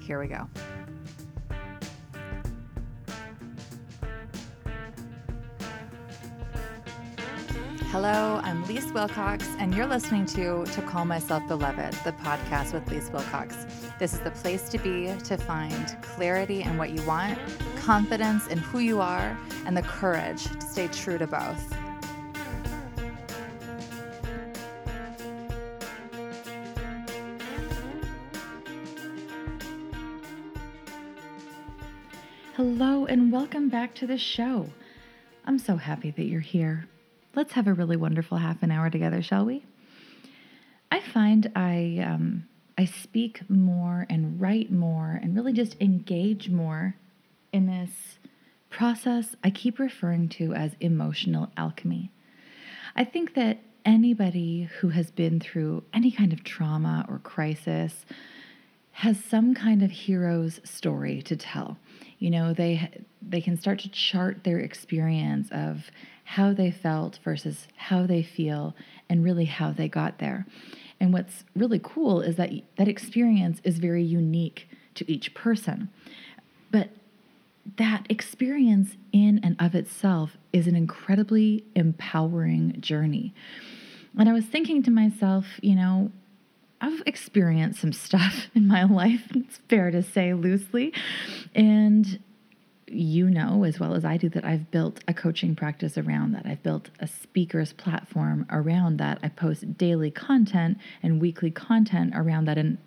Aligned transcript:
Here 0.00 0.18
we 0.18 0.26
go. 0.26 0.48
Hello, 7.90 8.38
I'm 8.44 8.66
Lise 8.66 8.92
Wilcox, 8.92 9.48
and 9.58 9.74
you're 9.74 9.86
listening 9.86 10.26
to 10.26 10.64
To 10.66 10.82
Call 10.82 11.06
Myself 11.06 11.46
Beloved, 11.48 11.94
the 12.04 12.12
podcast 12.12 12.74
with 12.74 12.86
Lise 12.92 13.10
Wilcox. 13.10 13.64
This 13.98 14.12
is 14.12 14.20
the 14.20 14.30
place 14.30 14.68
to 14.68 14.78
be 14.78 15.14
to 15.24 15.36
find 15.38 15.96
clarity 16.02 16.62
in 16.62 16.76
what 16.76 16.90
you 16.90 17.02
want, 17.06 17.38
confidence 17.76 18.46
in 18.48 18.58
who 18.58 18.80
you 18.80 19.00
are, 19.00 19.36
and 19.64 19.74
the 19.74 19.82
courage 19.82 20.44
to 20.44 20.60
stay 20.60 20.88
true 20.88 21.16
to 21.16 21.26
both. 21.26 21.77
Welcome 33.48 33.70
back 33.70 33.94
to 33.94 34.06
the 34.06 34.18
show. 34.18 34.68
I'm 35.46 35.58
so 35.58 35.76
happy 35.76 36.10
that 36.10 36.26
you're 36.26 36.38
here. 36.38 36.86
Let's 37.34 37.54
have 37.54 37.66
a 37.66 37.72
really 37.72 37.96
wonderful 37.96 38.36
half 38.36 38.62
an 38.62 38.70
hour 38.70 38.90
together, 38.90 39.22
shall 39.22 39.46
we? 39.46 39.64
I 40.92 41.00
find 41.00 41.50
I 41.56 42.04
um, 42.06 42.46
I 42.76 42.84
speak 42.84 43.48
more 43.48 44.06
and 44.10 44.38
write 44.38 44.70
more 44.70 45.18
and 45.22 45.34
really 45.34 45.54
just 45.54 45.80
engage 45.80 46.50
more 46.50 46.94
in 47.50 47.64
this 47.64 48.18
process 48.68 49.34
I 49.42 49.48
keep 49.48 49.78
referring 49.78 50.28
to 50.40 50.52
as 50.52 50.72
emotional 50.80 51.50
alchemy. 51.56 52.10
I 52.94 53.04
think 53.04 53.32
that 53.32 53.60
anybody 53.82 54.68
who 54.80 54.90
has 54.90 55.10
been 55.10 55.40
through 55.40 55.84
any 55.94 56.10
kind 56.10 56.34
of 56.34 56.44
trauma 56.44 57.06
or 57.08 57.18
crisis 57.20 58.04
has 58.90 59.24
some 59.24 59.54
kind 59.54 59.82
of 59.82 59.90
hero's 59.90 60.60
story 60.64 61.22
to 61.22 61.34
tell. 61.34 61.78
You 62.18 62.30
know, 62.30 62.52
they 62.52 63.04
they 63.22 63.40
can 63.40 63.56
start 63.56 63.80
to 63.80 63.88
chart 63.90 64.44
their 64.44 64.58
experience 64.58 65.48
of 65.52 65.90
how 66.24 66.52
they 66.52 66.70
felt 66.70 67.18
versus 67.24 67.68
how 67.76 68.06
they 68.06 68.22
feel 68.22 68.74
and 69.08 69.24
really 69.24 69.46
how 69.46 69.72
they 69.72 69.88
got 69.88 70.18
there. 70.18 70.46
And 71.00 71.12
what's 71.12 71.44
really 71.54 71.80
cool 71.82 72.20
is 72.20 72.36
that 72.36 72.50
that 72.76 72.88
experience 72.88 73.60
is 73.64 73.78
very 73.78 74.02
unique 74.02 74.68
to 74.94 75.10
each 75.10 75.32
person. 75.34 75.88
But 76.70 76.90
that 77.76 78.06
experience 78.08 78.96
in 79.12 79.40
and 79.42 79.56
of 79.58 79.74
itself 79.74 80.36
is 80.52 80.66
an 80.66 80.74
incredibly 80.74 81.64
empowering 81.74 82.80
journey. 82.80 83.34
And 84.18 84.28
I 84.28 84.32
was 84.32 84.46
thinking 84.46 84.82
to 84.84 84.90
myself, 84.90 85.44
you 85.62 85.76
know, 85.76 86.10
I've 86.80 87.02
experienced 87.06 87.80
some 87.80 87.92
stuff 87.92 88.46
in 88.54 88.66
my 88.66 88.84
life, 88.84 89.28
it's 89.34 89.58
fair 89.68 89.90
to 89.90 90.02
say 90.02 90.34
loosely. 90.34 90.92
And 91.54 92.20
you 92.90 93.28
know 93.28 93.64
as 93.64 93.78
well 93.78 93.94
as 93.94 94.04
I 94.04 94.16
do 94.16 94.28
that 94.30 94.44
I've 94.44 94.70
built 94.70 95.00
a 95.06 95.14
coaching 95.14 95.54
practice 95.54 95.98
around 95.98 96.32
that. 96.32 96.46
I've 96.46 96.62
built 96.62 96.90
a 97.00 97.06
speaker's 97.06 97.72
platform 97.72 98.46
around 98.50 98.98
that. 98.98 99.18
I 99.22 99.28
post 99.28 99.76
daily 99.76 100.10
content 100.10 100.78
and 101.02 101.20
weekly 101.20 101.50
content 101.50 102.12
around 102.14 102.46
that. 102.46 102.58
And 102.58 102.78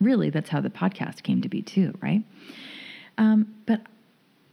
really, 0.00 0.30
that's 0.30 0.50
how 0.50 0.60
the 0.60 0.70
podcast 0.70 1.22
came 1.22 1.42
to 1.42 1.48
be, 1.48 1.62
too, 1.62 1.96
right? 2.00 2.22
Um, 3.16 3.54
but 3.66 3.82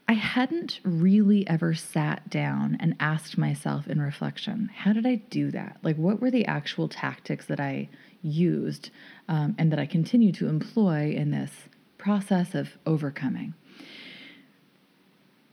I 0.08 0.14
hadn't 0.14 0.82
really 0.84 1.48
ever 1.48 1.74
sat 1.74 2.30
down 2.30 2.78
and 2.80 2.96
asked 3.00 3.38
myself 3.38 3.88
in 3.88 4.02
reflection, 4.02 4.70
how 4.76 4.94
did 4.94 5.06
I 5.06 5.16
do 5.16 5.52
that? 5.52 5.78
Like, 5.84 5.96
what 5.96 6.22
were 6.22 6.32
the 6.32 6.46
actual 6.46 6.88
tactics 6.88 7.46
that 7.48 7.60
I 7.60 7.90
used 8.22 8.90
um, 9.28 9.56
and 9.58 9.72
that 9.72 9.80
I 9.80 9.86
continue 9.86 10.32
to 10.34 10.48
employ 10.48 11.14
in 11.16 11.32
this 11.32 11.52
process 11.98 12.56
of 12.56 12.78
overcoming? 12.86 13.54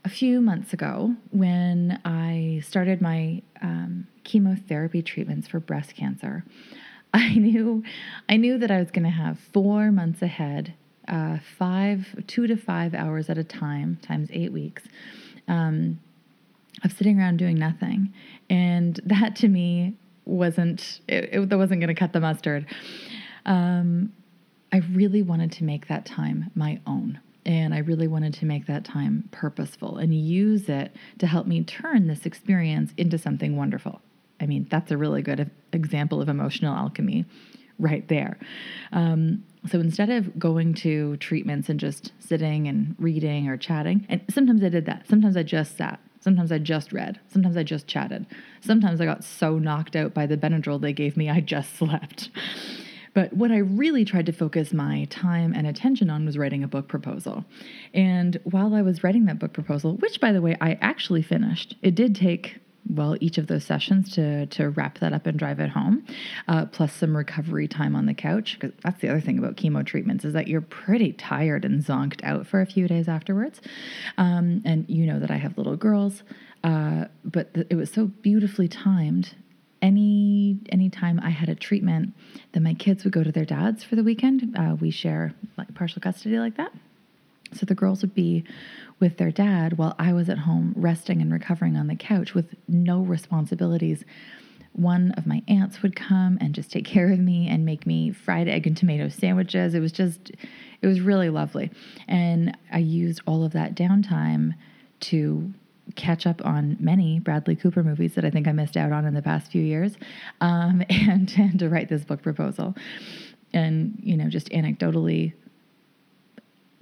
a 0.04 0.10
few 0.10 0.40
months 0.40 0.72
ago 0.72 1.14
when 1.32 2.00
I 2.02 2.62
started 2.64 3.02
my 3.02 3.42
um, 3.60 4.06
chemotherapy 4.24 5.02
treatments 5.02 5.48
for 5.48 5.60
breast 5.60 5.94
cancer. 5.94 6.44
I 7.14 7.34
knew, 7.34 7.82
I 8.26 8.38
knew 8.38 8.56
that 8.56 8.70
I 8.70 8.78
was 8.78 8.90
going 8.90 9.04
to 9.04 9.10
have 9.10 9.38
four 9.38 9.92
months 9.92 10.22
ahead, 10.22 10.72
uh, 11.08 11.38
five, 11.58 12.24
two 12.26 12.46
to 12.46 12.56
five 12.56 12.94
hours 12.94 13.28
at 13.28 13.36
a 13.36 13.44
time, 13.44 13.98
times 14.00 14.30
eight 14.32 14.50
weeks, 14.50 14.84
um, 15.46 16.00
of 16.84 16.92
sitting 16.92 17.18
around 17.18 17.38
doing 17.38 17.56
nothing, 17.58 18.12
and 18.48 19.00
that 19.04 19.36
to 19.36 19.48
me 19.48 19.94
wasn't, 20.28 21.00
it, 21.08 21.30
it 21.32 21.56
wasn't 21.56 21.80
going 21.80 21.88
to 21.88 21.94
cut 21.94 22.12
the 22.12 22.20
mustard. 22.20 22.66
Um, 23.46 24.12
I 24.72 24.78
really 24.92 25.22
wanted 25.22 25.52
to 25.52 25.64
make 25.64 25.88
that 25.88 26.04
time 26.04 26.50
my 26.54 26.80
own. 26.86 27.20
And 27.46 27.74
I 27.74 27.78
really 27.78 28.08
wanted 28.08 28.34
to 28.34 28.44
make 28.44 28.66
that 28.66 28.84
time 28.84 29.28
purposeful 29.32 29.96
and 29.96 30.14
use 30.14 30.68
it 30.68 30.94
to 31.18 31.26
help 31.26 31.46
me 31.46 31.64
turn 31.64 32.06
this 32.06 32.26
experience 32.26 32.92
into 32.98 33.16
something 33.16 33.56
wonderful. 33.56 34.02
I 34.38 34.46
mean, 34.46 34.66
that's 34.70 34.90
a 34.90 34.98
really 34.98 35.22
good 35.22 35.50
example 35.72 36.20
of 36.20 36.28
emotional 36.28 36.74
alchemy 36.74 37.24
right 37.78 38.06
there. 38.08 38.38
Um, 38.92 39.44
so 39.70 39.80
instead 39.80 40.10
of 40.10 40.38
going 40.38 40.74
to 40.74 41.16
treatments 41.16 41.68
and 41.68 41.80
just 41.80 42.12
sitting 42.18 42.68
and 42.68 42.94
reading 42.98 43.48
or 43.48 43.56
chatting, 43.56 44.06
and 44.08 44.22
sometimes 44.28 44.62
I 44.62 44.68
did 44.68 44.86
that. 44.86 45.08
Sometimes 45.08 45.36
I 45.36 45.42
just 45.42 45.76
sat. 45.76 46.00
Sometimes 46.28 46.52
I 46.52 46.58
just 46.58 46.92
read. 46.92 47.18
Sometimes 47.28 47.56
I 47.56 47.62
just 47.62 47.86
chatted. 47.86 48.26
Sometimes 48.60 49.00
I 49.00 49.06
got 49.06 49.24
so 49.24 49.58
knocked 49.58 49.96
out 49.96 50.12
by 50.12 50.26
the 50.26 50.36
Benadryl 50.36 50.78
they 50.78 50.92
gave 50.92 51.16
me, 51.16 51.30
I 51.30 51.40
just 51.40 51.74
slept. 51.78 52.28
But 53.14 53.32
what 53.32 53.50
I 53.50 53.56
really 53.56 54.04
tried 54.04 54.26
to 54.26 54.32
focus 54.32 54.74
my 54.74 55.06
time 55.08 55.54
and 55.54 55.66
attention 55.66 56.10
on 56.10 56.26
was 56.26 56.36
writing 56.36 56.62
a 56.62 56.68
book 56.68 56.86
proposal. 56.86 57.46
And 57.94 58.38
while 58.44 58.74
I 58.74 58.82
was 58.82 59.02
writing 59.02 59.24
that 59.24 59.38
book 59.38 59.54
proposal, 59.54 59.96
which 59.96 60.20
by 60.20 60.32
the 60.32 60.42
way, 60.42 60.54
I 60.60 60.74
actually 60.82 61.22
finished, 61.22 61.76
it 61.80 61.94
did 61.94 62.14
take 62.14 62.58
well 62.88 63.16
each 63.20 63.38
of 63.38 63.46
those 63.46 63.64
sessions 63.64 64.12
to 64.14 64.46
to 64.46 64.70
wrap 64.70 64.98
that 64.98 65.12
up 65.12 65.26
and 65.26 65.38
drive 65.38 65.60
it 65.60 65.70
home 65.70 66.04
uh, 66.48 66.64
plus 66.66 66.92
some 66.92 67.16
recovery 67.16 67.68
time 67.68 67.94
on 67.94 68.06
the 68.06 68.14
couch 68.14 68.58
because 68.58 68.74
that's 68.82 69.00
the 69.00 69.08
other 69.08 69.20
thing 69.20 69.38
about 69.38 69.56
chemo 69.56 69.84
treatments 69.84 70.24
is 70.24 70.32
that 70.32 70.48
you're 70.48 70.60
pretty 70.60 71.12
tired 71.12 71.64
and 71.64 71.84
zonked 71.84 72.22
out 72.24 72.46
for 72.46 72.60
a 72.60 72.66
few 72.66 72.88
days 72.88 73.08
afterwards 73.08 73.60
um, 74.16 74.62
and 74.64 74.84
you 74.88 75.06
know 75.06 75.18
that 75.18 75.30
i 75.30 75.36
have 75.36 75.56
little 75.58 75.76
girls 75.76 76.22
uh, 76.64 77.04
but 77.24 77.50
it 77.70 77.76
was 77.76 77.90
so 77.90 78.06
beautifully 78.06 78.68
timed 78.68 79.34
any 79.82 80.58
any 80.70 80.90
time 80.90 81.20
I 81.22 81.30
had 81.30 81.48
a 81.48 81.54
treatment, 81.54 82.14
then 82.52 82.62
my 82.62 82.74
kids 82.74 83.04
would 83.04 83.12
go 83.12 83.22
to 83.22 83.32
their 83.32 83.44
dads 83.44 83.84
for 83.84 83.96
the 83.96 84.02
weekend. 84.02 84.56
Uh, 84.58 84.76
we 84.80 84.90
share 84.90 85.34
like 85.56 85.72
partial 85.74 86.02
custody 86.02 86.38
like 86.38 86.56
that. 86.56 86.72
So 87.52 87.66
the 87.66 87.74
girls 87.74 88.02
would 88.02 88.14
be 88.14 88.44
with 89.00 89.16
their 89.16 89.30
dad 89.30 89.78
while 89.78 89.94
I 89.98 90.12
was 90.12 90.28
at 90.28 90.38
home 90.38 90.72
resting 90.76 91.22
and 91.22 91.32
recovering 91.32 91.76
on 91.76 91.86
the 91.86 91.96
couch 91.96 92.34
with 92.34 92.54
no 92.66 93.00
responsibilities. 93.00 94.04
One 94.72 95.12
of 95.12 95.26
my 95.26 95.42
aunts 95.48 95.82
would 95.82 95.96
come 95.96 96.38
and 96.40 96.54
just 96.54 96.70
take 96.70 96.84
care 96.84 97.10
of 97.10 97.18
me 97.18 97.48
and 97.48 97.64
make 97.64 97.86
me 97.86 98.10
fried 98.10 98.48
egg 98.48 98.66
and 98.66 98.76
tomato 98.76 99.08
sandwiches. 99.08 99.74
It 99.74 99.80
was 99.80 99.92
just, 99.92 100.30
it 100.82 100.86
was 100.86 101.00
really 101.00 101.30
lovely. 101.30 101.70
And 102.06 102.56
I 102.72 102.78
used 102.78 103.20
all 103.26 103.44
of 103.44 103.52
that 103.52 103.74
downtime 103.74 104.54
to 105.00 105.52
catch 105.94 106.26
up 106.26 106.44
on 106.44 106.76
many 106.80 107.18
Bradley 107.18 107.56
Cooper 107.56 107.82
movies 107.82 108.14
that 108.14 108.24
I 108.24 108.30
think 108.30 108.46
I 108.46 108.52
missed 108.52 108.76
out 108.76 108.92
on 108.92 109.04
in 109.04 109.14
the 109.14 109.22
past 109.22 109.50
few 109.50 109.62
years, 109.62 109.96
um, 110.40 110.82
and, 110.90 111.32
and 111.36 111.58
to 111.58 111.68
write 111.68 111.88
this 111.88 112.04
book 112.04 112.22
proposal. 112.22 112.74
And, 113.52 113.98
you 114.02 114.16
know, 114.16 114.28
just 114.28 114.50
anecdotally, 114.50 115.32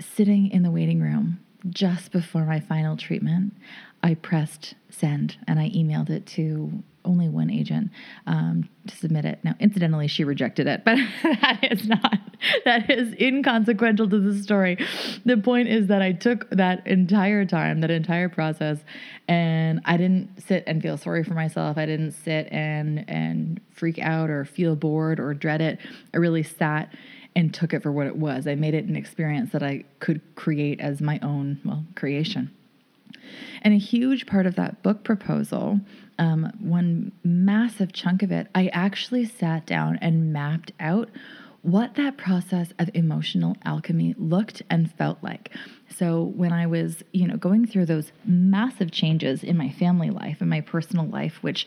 sitting 0.00 0.50
in 0.50 0.62
the 0.62 0.70
waiting 0.70 1.00
room 1.00 1.38
just 1.70 2.12
before 2.12 2.44
my 2.44 2.60
final 2.60 2.96
treatment, 2.96 3.54
I 4.02 4.14
pressed 4.14 4.74
send 4.90 5.36
and 5.46 5.58
I 5.58 5.70
emailed 5.70 6.10
it 6.10 6.26
to 6.26 6.82
only 7.04 7.28
one 7.28 7.50
agent 7.50 7.90
um, 8.26 8.68
to 8.86 8.96
submit 8.96 9.24
it. 9.24 9.38
Now, 9.44 9.54
incidentally, 9.60 10.08
she 10.08 10.24
rejected 10.24 10.66
it, 10.66 10.82
but 10.84 10.98
that 11.22 11.60
is 11.70 11.86
not, 11.86 12.18
that 12.64 12.90
is 12.90 13.14
inconsequential 13.18 14.08
to 14.10 14.18
the 14.18 14.42
story. 14.42 14.84
The 15.24 15.36
point 15.36 15.68
is 15.68 15.86
that 15.86 16.02
I 16.02 16.12
took 16.12 16.50
that 16.50 16.86
entire 16.86 17.44
time, 17.46 17.80
that 17.80 17.90
entire 17.90 18.28
process, 18.28 18.78
and 19.28 19.80
I 19.84 19.96
didn't 19.96 20.42
sit 20.42 20.64
and 20.66 20.82
feel 20.82 20.98
sorry 20.98 21.24
for 21.24 21.34
myself. 21.34 21.78
I 21.78 21.86
didn't 21.86 22.12
sit 22.12 22.48
and, 22.50 23.08
and 23.08 23.60
freak 23.70 23.98
out 23.98 24.28
or 24.28 24.44
feel 24.44 24.76
bored 24.76 25.20
or 25.20 25.32
dread 25.32 25.60
it. 25.60 25.78
I 26.12 26.18
really 26.18 26.42
sat 26.42 26.92
and 27.36 27.52
took 27.52 27.74
it 27.74 27.82
for 27.82 27.92
what 27.92 28.06
it 28.06 28.16
was. 28.16 28.48
I 28.48 28.54
made 28.54 28.74
it 28.74 28.86
an 28.86 28.96
experience 28.96 29.52
that 29.52 29.62
I 29.62 29.84
could 30.00 30.22
create 30.34 30.80
as 30.80 31.00
my 31.02 31.20
own, 31.22 31.60
well, 31.64 31.84
creation. 31.94 32.50
And 33.62 33.74
a 33.74 33.78
huge 33.78 34.26
part 34.26 34.46
of 34.46 34.56
that 34.56 34.82
book 34.82 35.04
proposal, 35.04 35.80
um, 36.18 36.50
one 36.58 37.12
massive 37.22 37.92
chunk 37.92 38.22
of 38.22 38.32
it, 38.32 38.48
I 38.54 38.68
actually 38.68 39.26
sat 39.26 39.66
down 39.66 39.98
and 40.00 40.32
mapped 40.32 40.72
out 40.80 41.10
what 41.60 41.96
that 41.96 42.16
process 42.16 42.72
of 42.78 42.88
emotional 42.94 43.56
alchemy 43.64 44.14
looked 44.18 44.62
and 44.70 44.90
felt 44.92 45.18
like. 45.22 45.50
So 45.94 46.32
when 46.36 46.52
I 46.52 46.66
was, 46.66 47.02
you 47.12 47.26
know, 47.26 47.36
going 47.36 47.66
through 47.66 47.86
those 47.86 48.12
massive 48.24 48.92
changes 48.92 49.42
in 49.42 49.58
my 49.58 49.70
family 49.70 50.10
life 50.10 50.40
and 50.40 50.48
my 50.48 50.60
personal 50.60 51.06
life, 51.06 51.42
which 51.42 51.66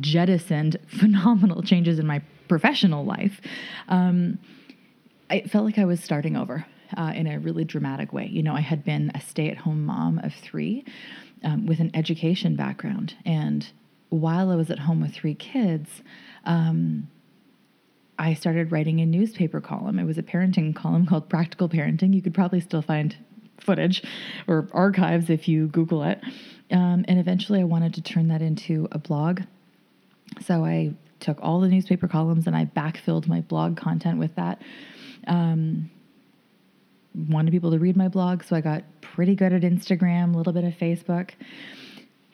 jettisoned 0.00 0.78
phenomenal 0.88 1.62
changes 1.62 1.98
in 1.98 2.06
my 2.06 2.22
professional 2.48 3.04
life, 3.04 3.40
um, 3.88 4.38
I 5.34 5.42
felt 5.42 5.64
like 5.64 5.78
I 5.78 5.84
was 5.84 6.00
starting 6.02 6.36
over. 6.36 6.66
uh, 6.96 7.12
in 7.14 7.26
a 7.26 7.38
really 7.38 7.64
dramatic 7.64 8.12
way. 8.12 8.26
You 8.26 8.42
know, 8.42 8.54
I 8.54 8.60
had 8.60 8.84
been 8.84 9.10
a 9.14 9.20
stay 9.20 9.50
at 9.50 9.58
home 9.58 9.84
mom 9.84 10.18
of 10.18 10.32
three 10.34 10.84
um, 11.42 11.66
with 11.66 11.80
an 11.80 11.90
education 11.94 12.56
background. 12.56 13.14
And 13.24 13.66
while 14.10 14.50
I 14.50 14.56
was 14.56 14.70
at 14.70 14.78
home 14.78 15.00
with 15.00 15.14
three 15.14 15.34
kids, 15.34 16.02
um, 16.44 17.08
I 18.18 18.34
started 18.34 18.70
writing 18.70 19.00
a 19.00 19.06
newspaper 19.06 19.60
column. 19.60 19.98
It 19.98 20.04
was 20.04 20.18
a 20.18 20.22
parenting 20.22 20.74
column 20.74 21.06
called 21.06 21.28
Practical 21.28 21.68
Parenting. 21.68 22.14
You 22.14 22.22
could 22.22 22.34
probably 22.34 22.60
still 22.60 22.82
find 22.82 23.16
footage 23.58 24.02
or 24.46 24.68
archives 24.72 25.30
if 25.30 25.48
you 25.48 25.66
Google 25.68 26.02
it. 26.04 26.20
Um, 26.70 27.04
and 27.08 27.18
eventually 27.18 27.60
I 27.60 27.64
wanted 27.64 27.94
to 27.94 28.02
turn 28.02 28.28
that 28.28 28.42
into 28.42 28.88
a 28.92 28.98
blog. 28.98 29.42
So 30.40 30.64
I 30.64 30.94
took 31.24 31.38
all 31.42 31.60
the 31.60 31.68
newspaper 31.68 32.06
columns 32.06 32.46
and 32.46 32.56
I 32.56 32.66
backfilled 32.66 33.26
my 33.26 33.40
blog 33.40 33.76
content 33.76 34.18
with 34.18 34.34
that. 34.36 34.62
Um, 35.26 35.90
wanted 37.14 37.50
people 37.50 37.70
to 37.70 37.78
read 37.78 37.96
my 37.96 38.08
blog, 38.08 38.42
so 38.44 38.56
I 38.56 38.60
got 38.60 38.84
pretty 39.00 39.34
good 39.34 39.52
at 39.52 39.62
Instagram, 39.62 40.34
a 40.34 40.38
little 40.38 40.52
bit 40.52 40.64
of 40.64 40.74
Facebook 40.74 41.30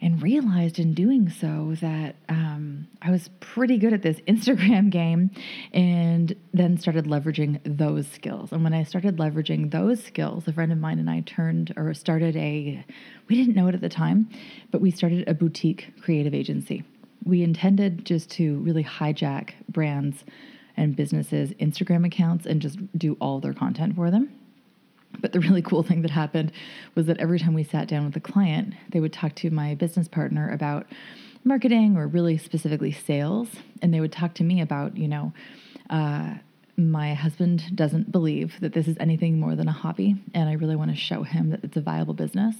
and 0.02 0.22
realized 0.22 0.78
in 0.78 0.94
doing 0.94 1.28
so 1.28 1.74
that 1.80 2.16
um, 2.28 2.88
I 3.02 3.10
was 3.10 3.28
pretty 3.40 3.76
good 3.76 3.92
at 3.92 4.02
this 4.02 4.18
Instagram 4.20 4.90
game 5.00 5.30
and 5.72 6.34
then 6.54 6.78
started 6.78 7.04
leveraging 7.04 7.60
those 7.64 8.08
skills. 8.08 8.52
And 8.52 8.64
when 8.64 8.72
I 8.72 8.82
started 8.82 9.18
leveraging 9.18 9.70
those 9.70 10.02
skills, 10.02 10.48
a 10.48 10.52
friend 10.52 10.72
of 10.72 10.78
mine 10.78 10.98
and 10.98 11.10
I 11.10 11.20
turned 11.20 11.74
or 11.76 11.92
started 11.92 12.36
a, 12.36 12.84
we 13.28 13.36
didn't 13.36 13.54
know 13.54 13.68
it 13.68 13.74
at 13.74 13.82
the 13.82 13.88
time, 13.88 14.28
but 14.70 14.80
we 14.80 14.90
started 14.90 15.28
a 15.28 15.34
boutique 15.34 15.92
creative 16.00 16.34
agency. 16.34 16.82
We 17.24 17.42
intended 17.42 18.04
just 18.04 18.30
to 18.32 18.58
really 18.60 18.84
hijack 18.84 19.52
brands 19.68 20.24
and 20.76 20.96
businesses' 20.96 21.52
Instagram 21.54 22.06
accounts 22.06 22.46
and 22.46 22.62
just 22.62 22.78
do 22.98 23.16
all 23.20 23.40
their 23.40 23.52
content 23.52 23.96
for 23.96 24.10
them. 24.10 24.32
But 25.20 25.32
the 25.32 25.40
really 25.40 25.62
cool 25.62 25.82
thing 25.82 26.02
that 26.02 26.10
happened 26.10 26.52
was 26.94 27.06
that 27.06 27.18
every 27.18 27.38
time 27.38 27.54
we 27.54 27.64
sat 27.64 27.88
down 27.88 28.04
with 28.04 28.16
a 28.16 28.20
client, 28.20 28.74
they 28.90 29.00
would 29.00 29.12
talk 29.12 29.34
to 29.36 29.50
my 29.50 29.74
business 29.74 30.08
partner 30.08 30.50
about 30.50 30.86
marketing 31.44 31.96
or 31.96 32.06
really 32.06 32.38
specifically 32.38 32.92
sales. 32.92 33.48
And 33.82 33.92
they 33.92 34.00
would 34.00 34.12
talk 34.12 34.34
to 34.34 34.44
me 34.44 34.60
about, 34.60 34.96
you 34.96 35.08
know, 35.08 35.32
uh, 35.90 36.34
my 36.76 37.14
husband 37.14 37.76
doesn't 37.76 38.10
believe 38.10 38.54
that 38.60 38.72
this 38.72 38.88
is 38.88 38.96
anything 38.98 39.38
more 39.38 39.54
than 39.54 39.68
a 39.68 39.72
hobby, 39.72 40.16
and 40.34 40.48
I 40.48 40.54
really 40.54 40.76
want 40.76 40.90
to 40.90 40.96
show 40.96 41.22
him 41.22 41.50
that 41.50 41.64
it's 41.64 41.76
a 41.76 41.80
viable 41.80 42.14
business. 42.14 42.56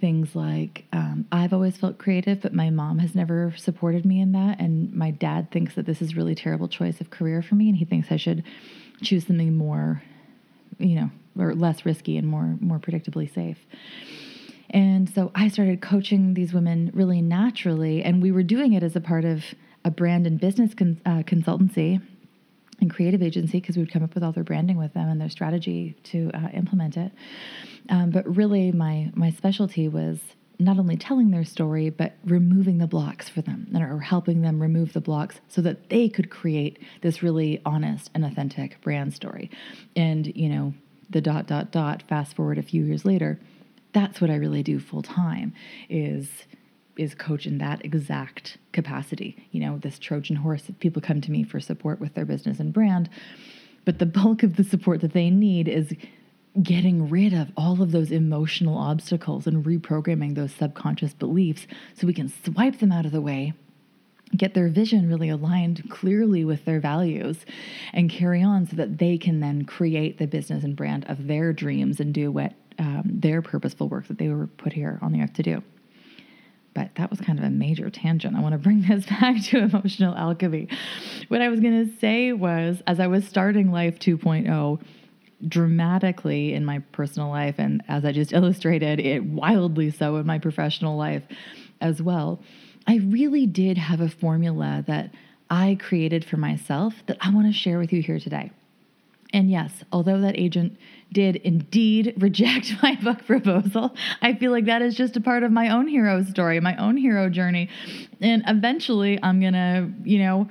Things 0.00 0.34
like 0.36 0.84
um, 0.92 1.26
I've 1.32 1.52
always 1.52 1.76
felt 1.76 1.98
creative, 1.98 2.42
but 2.42 2.52
my 2.52 2.70
mom 2.70 2.98
has 2.98 3.14
never 3.14 3.54
supported 3.56 4.04
me 4.04 4.20
in 4.20 4.32
that, 4.32 4.60
and 4.60 4.92
my 4.92 5.10
dad 5.10 5.50
thinks 5.50 5.74
that 5.74 5.86
this 5.86 6.02
is 6.02 6.16
really 6.16 6.34
terrible 6.34 6.68
choice 6.68 7.00
of 7.00 7.10
career 7.10 7.42
for 7.42 7.54
me, 7.54 7.68
and 7.68 7.78
he 7.78 7.84
thinks 7.84 8.08
I 8.10 8.16
should 8.16 8.42
choose 9.02 9.26
something 9.26 9.56
more, 9.56 10.02
you 10.78 10.96
know, 10.96 11.10
or 11.38 11.54
less 11.54 11.86
risky 11.86 12.16
and 12.16 12.28
more 12.28 12.56
more 12.60 12.78
predictably 12.78 13.32
safe. 13.32 13.58
And 14.70 15.08
so 15.08 15.30
I 15.34 15.48
started 15.48 15.80
coaching 15.80 16.34
these 16.34 16.52
women 16.52 16.90
really 16.92 17.22
naturally, 17.22 18.02
and 18.02 18.20
we 18.20 18.32
were 18.32 18.42
doing 18.42 18.72
it 18.72 18.82
as 18.82 18.96
a 18.96 19.00
part 19.00 19.24
of 19.24 19.44
a 19.84 19.90
brand 19.90 20.26
and 20.26 20.40
business 20.40 20.74
con- 20.74 21.00
uh, 21.06 21.22
consultancy 21.22 22.02
and 22.80 22.92
creative 22.92 23.22
agency 23.22 23.60
because 23.60 23.76
we 23.76 23.82
would 23.82 23.92
come 23.92 24.02
up 24.02 24.14
with 24.14 24.22
all 24.22 24.32
their 24.32 24.44
branding 24.44 24.76
with 24.76 24.92
them 24.94 25.08
and 25.08 25.20
their 25.20 25.30
strategy 25.30 25.96
to 26.04 26.30
uh, 26.34 26.48
implement 26.52 26.96
it. 26.96 27.12
Um, 27.88 28.10
but 28.10 28.36
really, 28.36 28.72
my 28.72 29.10
my 29.14 29.30
specialty 29.30 29.88
was 29.88 30.18
not 30.58 30.78
only 30.78 30.96
telling 30.96 31.30
their 31.30 31.44
story 31.44 31.90
but 31.90 32.14
removing 32.24 32.78
the 32.78 32.86
blocks 32.86 33.28
for 33.28 33.42
them 33.42 33.66
and 33.74 33.82
or 33.82 33.98
helping 33.98 34.42
them 34.42 34.60
remove 34.60 34.92
the 34.92 35.00
blocks 35.00 35.40
so 35.48 35.60
that 35.60 35.90
they 35.90 36.08
could 36.08 36.30
create 36.30 36.78
this 37.02 37.22
really 37.22 37.60
honest 37.66 38.10
and 38.14 38.24
authentic 38.24 38.80
brand 38.80 39.12
story 39.12 39.50
and 39.94 40.34
you 40.34 40.48
know 40.48 40.72
the 41.10 41.20
dot 41.20 41.46
dot 41.46 41.70
dot 41.70 42.02
fast 42.08 42.34
forward 42.34 42.58
a 42.58 42.62
few 42.62 42.84
years 42.84 43.04
later 43.04 43.38
that's 43.92 44.20
what 44.20 44.30
i 44.30 44.34
really 44.34 44.62
do 44.62 44.78
full 44.78 45.02
time 45.02 45.52
is 45.88 46.28
is 46.96 47.14
coach 47.14 47.46
in 47.46 47.58
that 47.58 47.84
exact 47.84 48.58
capacity 48.72 49.48
you 49.50 49.60
know 49.60 49.78
this 49.78 49.98
trojan 49.98 50.36
horse 50.36 50.70
people 50.80 51.02
come 51.02 51.20
to 51.20 51.30
me 51.30 51.42
for 51.42 51.60
support 51.60 52.00
with 52.00 52.14
their 52.14 52.24
business 52.24 52.60
and 52.60 52.72
brand 52.72 53.08
but 53.84 53.98
the 53.98 54.06
bulk 54.06 54.42
of 54.42 54.56
the 54.56 54.64
support 54.64 55.00
that 55.00 55.12
they 55.12 55.30
need 55.30 55.68
is 55.68 55.92
getting 56.62 57.10
rid 57.10 57.34
of 57.34 57.48
all 57.56 57.82
of 57.82 57.92
those 57.92 58.10
emotional 58.10 58.78
obstacles 58.78 59.46
and 59.46 59.64
reprogramming 59.64 60.34
those 60.34 60.52
subconscious 60.52 61.12
beliefs 61.12 61.66
so 61.94 62.06
we 62.06 62.14
can 62.14 62.32
swipe 62.44 62.78
them 62.78 62.92
out 62.92 63.04
of 63.04 63.12
the 63.12 63.20
way 63.20 63.52
get 64.34 64.54
their 64.54 64.68
vision 64.68 65.08
really 65.08 65.28
aligned 65.28 65.88
clearly 65.90 66.44
with 66.44 66.64
their 66.64 66.80
values 66.80 67.44
and 67.92 68.10
carry 68.10 68.42
on 68.42 68.66
so 68.66 68.76
that 68.76 68.98
they 68.98 69.16
can 69.16 69.40
then 69.40 69.64
create 69.64 70.18
the 70.18 70.26
business 70.26 70.64
and 70.64 70.74
brand 70.74 71.04
of 71.08 71.26
their 71.26 71.52
dreams 71.52 72.00
and 72.00 72.12
do 72.12 72.32
what 72.32 72.52
um, 72.78 73.02
their 73.04 73.40
purposeful 73.40 73.88
work 73.88 74.06
that 74.08 74.18
they 74.18 74.28
were 74.28 74.46
put 74.46 74.72
here 74.72 74.98
on 75.00 75.12
the 75.12 75.20
earth 75.20 75.32
to 75.34 75.42
do. 75.42 75.62
But 76.76 76.94
that 76.94 77.10
was 77.10 77.20
kind 77.20 77.40
of 77.40 77.44
a 77.44 77.50
major 77.50 77.90
tangent. 77.90 78.36
I 78.36 78.40
want 78.40 78.52
to 78.52 78.58
bring 78.58 78.82
this 78.88 79.04
back 79.06 79.42
to 79.46 79.58
emotional 79.58 80.14
alchemy. 80.14 80.68
What 81.26 81.42
I 81.42 81.48
was 81.48 81.58
going 81.58 81.88
to 81.88 81.98
say 81.98 82.32
was, 82.32 82.80
as 82.86 83.00
I 83.00 83.08
was 83.08 83.26
starting 83.26 83.72
Life 83.72 83.98
2.0, 83.98 84.80
dramatically 85.48 86.54
in 86.54 86.64
my 86.64 86.78
personal 86.92 87.30
life, 87.30 87.56
and 87.58 87.82
as 87.88 88.04
I 88.04 88.12
just 88.12 88.32
illustrated, 88.40 89.00
it 89.00 89.24
wildly 89.24 89.90
so 89.90 90.16
in 90.16 90.26
my 90.26 90.38
professional 90.38 90.96
life 90.96 91.24
as 91.80 92.00
well 92.00 92.40
I 92.86 92.96
really 92.96 93.46
did 93.46 93.78
have 93.78 94.00
a 94.00 94.08
formula 94.08 94.84
that 94.86 95.10
I 95.50 95.76
created 95.80 96.24
for 96.24 96.36
myself 96.36 96.94
that 97.06 97.18
I 97.20 97.30
want 97.34 97.48
to 97.48 97.52
share 97.52 97.78
with 97.78 97.92
you 97.92 98.00
here 98.00 98.20
today. 98.20 98.52
And 99.32 99.50
yes, 99.50 99.84
although 99.92 100.20
that 100.20 100.38
agent 100.38 100.76
did 101.12 101.36
indeed 101.36 102.14
reject 102.18 102.74
my 102.82 102.96
book 102.96 103.26
proposal, 103.26 103.94
I 104.22 104.34
feel 104.34 104.50
like 104.50 104.66
that 104.66 104.82
is 104.82 104.94
just 104.94 105.16
a 105.16 105.20
part 105.20 105.42
of 105.42 105.52
my 105.52 105.68
own 105.68 105.88
hero 105.88 106.22
story, 106.22 106.60
my 106.60 106.76
own 106.76 106.96
hero 106.96 107.28
journey. 107.28 107.68
And 108.20 108.42
eventually 108.46 109.18
I'm 109.22 109.40
going 109.40 109.54
to, 109.54 109.90
you 110.04 110.18
know, 110.18 110.48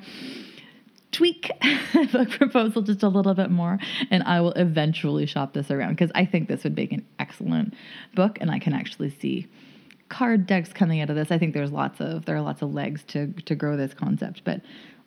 tweak 1.11 1.49
the 1.93 2.09
book 2.11 2.29
proposal 2.31 2.81
just 2.81 3.01
a 3.01 3.07
little 3.07 3.33
bit 3.33 3.49
more 3.49 3.79
and 4.11 4.21
I 4.23 4.41
will 4.41 4.51
eventually 4.51 5.25
shop 5.25 5.53
this 5.53 5.71
around 5.71 5.91
because 5.91 6.11
I 6.13 6.25
think 6.25 6.49
this 6.49 6.65
would 6.65 6.75
make 6.75 6.91
an 6.91 7.05
excellent 7.19 7.73
book 8.15 8.37
and 8.41 8.51
I 8.51 8.59
can 8.59 8.73
actually 8.73 9.11
see 9.11 9.47
card 10.09 10.45
decks 10.45 10.73
coming 10.73 10.99
out 11.01 11.09
of 11.09 11.15
this. 11.15 11.31
I 11.31 11.37
think 11.37 11.53
there's 11.53 11.71
lots 11.71 12.01
of 12.01 12.25
there 12.25 12.35
are 12.35 12.41
lots 12.41 12.61
of 12.61 12.73
legs 12.73 13.03
to 13.07 13.27
to 13.45 13.55
grow 13.55 13.77
this 13.77 13.93
concept. 13.93 14.43
But 14.43 14.61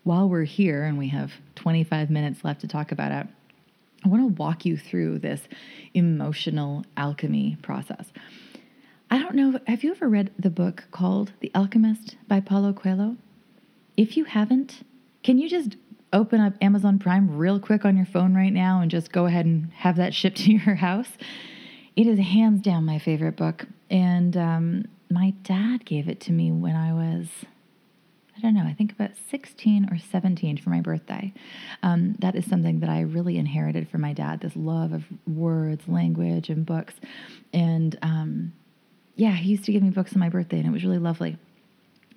while 0.04 0.28
we're 0.28 0.44
here 0.44 0.84
and 0.84 0.96
we 0.96 1.08
have 1.08 1.32
25 1.56 2.10
minutes 2.10 2.42
left 2.42 2.62
to 2.62 2.68
talk 2.68 2.92
about 2.92 3.12
it, 3.12 3.26
I 4.04 4.08
want 4.08 4.22
to 4.22 4.40
walk 4.40 4.64
you 4.64 4.76
through 4.76 5.18
this 5.18 5.42
emotional 5.94 6.84
alchemy 6.96 7.56
process. 7.62 8.12
I 9.10 9.18
don't 9.18 9.34
know, 9.34 9.58
have 9.66 9.82
you 9.82 9.90
ever 9.92 10.08
read 10.08 10.30
the 10.38 10.50
book 10.50 10.84
called 10.90 11.32
The 11.40 11.50
Alchemist 11.54 12.16
by 12.26 12.40
Paulo 12.40 12.72
Coelho? 12.72 13.16
If 13.96 14.16
you 14.16 14.24
haven't, 14.24 14.82
can 15.22 15.38
you 15.38 15.48
just 15.48 15.76
open 16.12 16.40
up 16.40 16.54
Amazon 16.60 16.98
Prime 16.98 17.36
real 17.36 17.58
quick 17.58 17.84
on 17.84 17.96
your 17.96 18.06
phone 18.06 18.34
right 18.34 18.52
now 18.52 18.80
and 18.80 18.90
just 18.90 19.10
go 19.10 19.26
ahead 19.26 19.46
and 19.46 19.72
have 19.72 19.96
that 19.96 20.14
shipped 20.14 20.38
to 20.38 20.52
your 20.64 20.76
house? 20.76 21.08
It 21.96 22.06
is 22.06 22.18
hands 22.18 22.60
down 22.60 22.84
my 22.84 22.98
favorite 22.98 23.36
book. 23.36 23.66
And 23.90 24.36
um, 24.36 24.84
my 25.10 25.30
dad 25.42 25.84
gave 25.84 26.08
it 26.08 26.20
to 26.20 26.32
me 26.32 26.52
when 26.52 26.76
I 26.76 26.92
was, 26.92 27.28
I 28.38 28.40
don't 28.40 28.54
know, 28.54 28.64
I 28.64 28.72
think 28.72 28.92
about 28.92 29.10
16 29.30 29.88
or 29.90 29.98
17 29.98 30.58
for 30.58 30.70
my 30.70 30.80
birthday. 30.80 31.32
Um, 31.82 32.14
that 32.20 32.36
is 32.36 32.46
something 32.46 32.80
that 32.80 32.88
I 32.88 33.00
really 33.00 33.36
inherited 33.36 33.88
from 33.88 34.02
my 34.02 34.12
dad 34.12 34.40
this 34.40 34.54
love 34.54 34.92
of 34.92 35.04
words, 35.26 35.88
language, 35.88 36.48
and 36.48 36.64
books. 36.64 36.94
And 37.52 37.98
um, 38.02 38.52
yeah, 39.16 39.32
he 39.32 39.50
used 39.50 39.64
to 39.64 39.72
give 39.72 39.82
me 39.82 39.90
books 39.90 40.12
on 40.12 40.20
my 40.20 40.28
birthday, 40.28 40.58
and 40.58 40.66
it 40.66 40.70
was 40.70 40.84
really 40.84 40.98
lovely. 40.98 41.36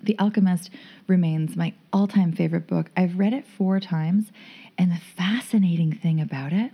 The 0.02 0.16
Alchemist 0.18 0.70
remains 1.08 1.56
my 1.56 1.74
all 1.92 2.06
time 2.06 2.32
favorite 2.32 2.68
book. 2.68 2.90
I've 2.96 3.18
read 3.18 3.32
it 3.32 3.44
four 3.46 3.80
times, 3.80 4.30
and 4.78 4.92
the 4.92 5.00
fascinating 5.16 5.92
thing 5.92 6.20
about 6.20 6.52
it 6.52 6.72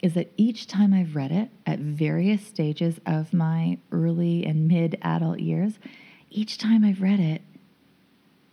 is 0.00 0.14
that 0.14 0.32
each 0.36 0.66
time 0.66 0.92
I've 0.92 1.14
read 1.14 1.32
it 1.32 1.48
at 1.66 1.78
various 1.78 2.46
stages 2.46 3.00
of 3.06 3.32
my 3.32 3.78
early 3.92 4.44
and 4.44 4.68
mid 4.68 4.98
adult 5.02 5.40
years, 5.40 5.78
each 6.30 6.58
time 6.58 6.84
I've 6.84 7.00
read 7.00 7.20
it, 7.20 7.42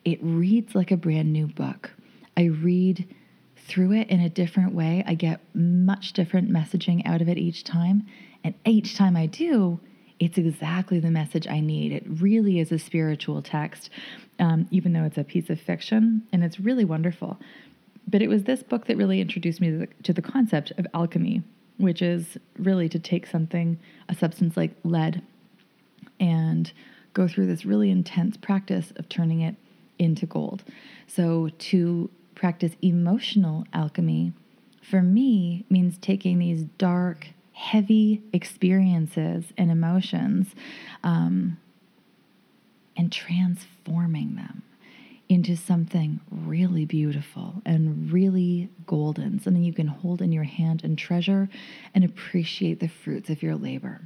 it 0.06 0.20
reads 0.22 0.76
like 0.76 0.92
a 0.92 0.98
brand 0.98 1.32
new 1.32 1.48
book. 1.48 1.92
I 2.36 2.46
read 2.46 3.08
through 3.56 3.94
it 3.94 4.10
in 4.10 4.20
a 4.20 4.30
different 4.30 4.74
way. 4.74 5.04
I 5.06 5.14
get 5.14 5.40
much 5.54 6.14
different 6.14 6.50
messaging 6.50 7.06
out 7.06 7.22
of 7.22 7.30
it 7.30 7.38
each 7.38 7.64
time. 7.64 8.06
And 8.44 8.56
each 8.66 8.98
time 8.98 9.16
I 9.16 9.28
do, 9.28 9.80
it's 10.20 10.38
exactly 10.38 11.00
the 11.00 11.12
message 11.12 11.48
I 11.48 11.60
need. 11.60 11.92
It 11.92 12.04
really 12.08 12.60
is 12.60 12.72
a 12.72 12.80
spiritual 12.80 13.42
text, 13.42 13.90
um, 14.40 14.68
even 14.72 14.94
though 14.94 15.04
it's 15.04 15.18
a 15.18 15.24
piece 15.24 15.50
of 15.50 15.60
fiction. 15.60 16.24
And 16.34 16.44
it's 16.44 16.60
really 16.60 16.86
wonderful. 16.86 17.38
But 18.08 18.22
it 18.22 18.28
was 18.28 18.44
this 18.44 18.64
book 18.64 18.88
that 18.88 18.98
really 18.98 19.22
introduced 19.22 19.62
me 19.62 19.72
to 19.72 19.78
the, 19.78 19.88
to 20.04 20.14
the 20.14 20.22
concept 20.22 20.72
of 20.78 20.88
alchemy, 20.94 21.44
which 21.78 22.02
is 22.02 22.38
really 22.58 22.90
to 22.90 23.00
take 23.00 23.28
something, 23.28 23.80
a 24.10 24.16
substance 24.16 24.58
like 24.58 24.72
lead, 24.84 25.22
and 26.20 26.72
go 27.14 27.28
through 27.28 27.48
this 27.48 27.66
really 27.66 27.92
intense 27.92 28.38
practice 28.38 28.92
of 28.96 29.08
turning 29.08 29.42
it 29.42 29.56
into 30.02 30.26
gold. 30.26 30.64
So 31.08 31.50
to 31.50 32.10
practice 32.34 32.74
emotional 32.82 33.66
alchemy, 33.72 34.34
for 34.82 35.02
me, 35.02 35.64
means 35.70 35.98
taking 36.00 36.40
these 36.40 36.64
dark, 36.64 37.28
heavy 37.54 38.24
experiences 38.34 39.46
and 39.58 39.70
emotions 39.70 40.56
um, 41.04 41.58
and 42.98 43.12
transforming 43.12 44.36
them 44.36 44.64
into 45.30 45.56
something 45.56 46.20
really 46.30 46.84
beautiful 46.84 47.62
and 47.66 48.12
really 48.12 48.70
golden, 48.86 49.40
something 49.40 49.64
you 49.64 49.72
can 49.72 49.88
hold 49.88 50.22
in 50.22 50.32
your 50.32 50.44
hand 50.44 50.84
and 50.84 50.98
treasure 50.98 51.48
and 51.94 52.04
appreciate 52.04 52.80
the 52.80 52.90
fruits 52.90 53.30
of 53.30 53.42
your 53.42 53.56
labor. 53.56 54.02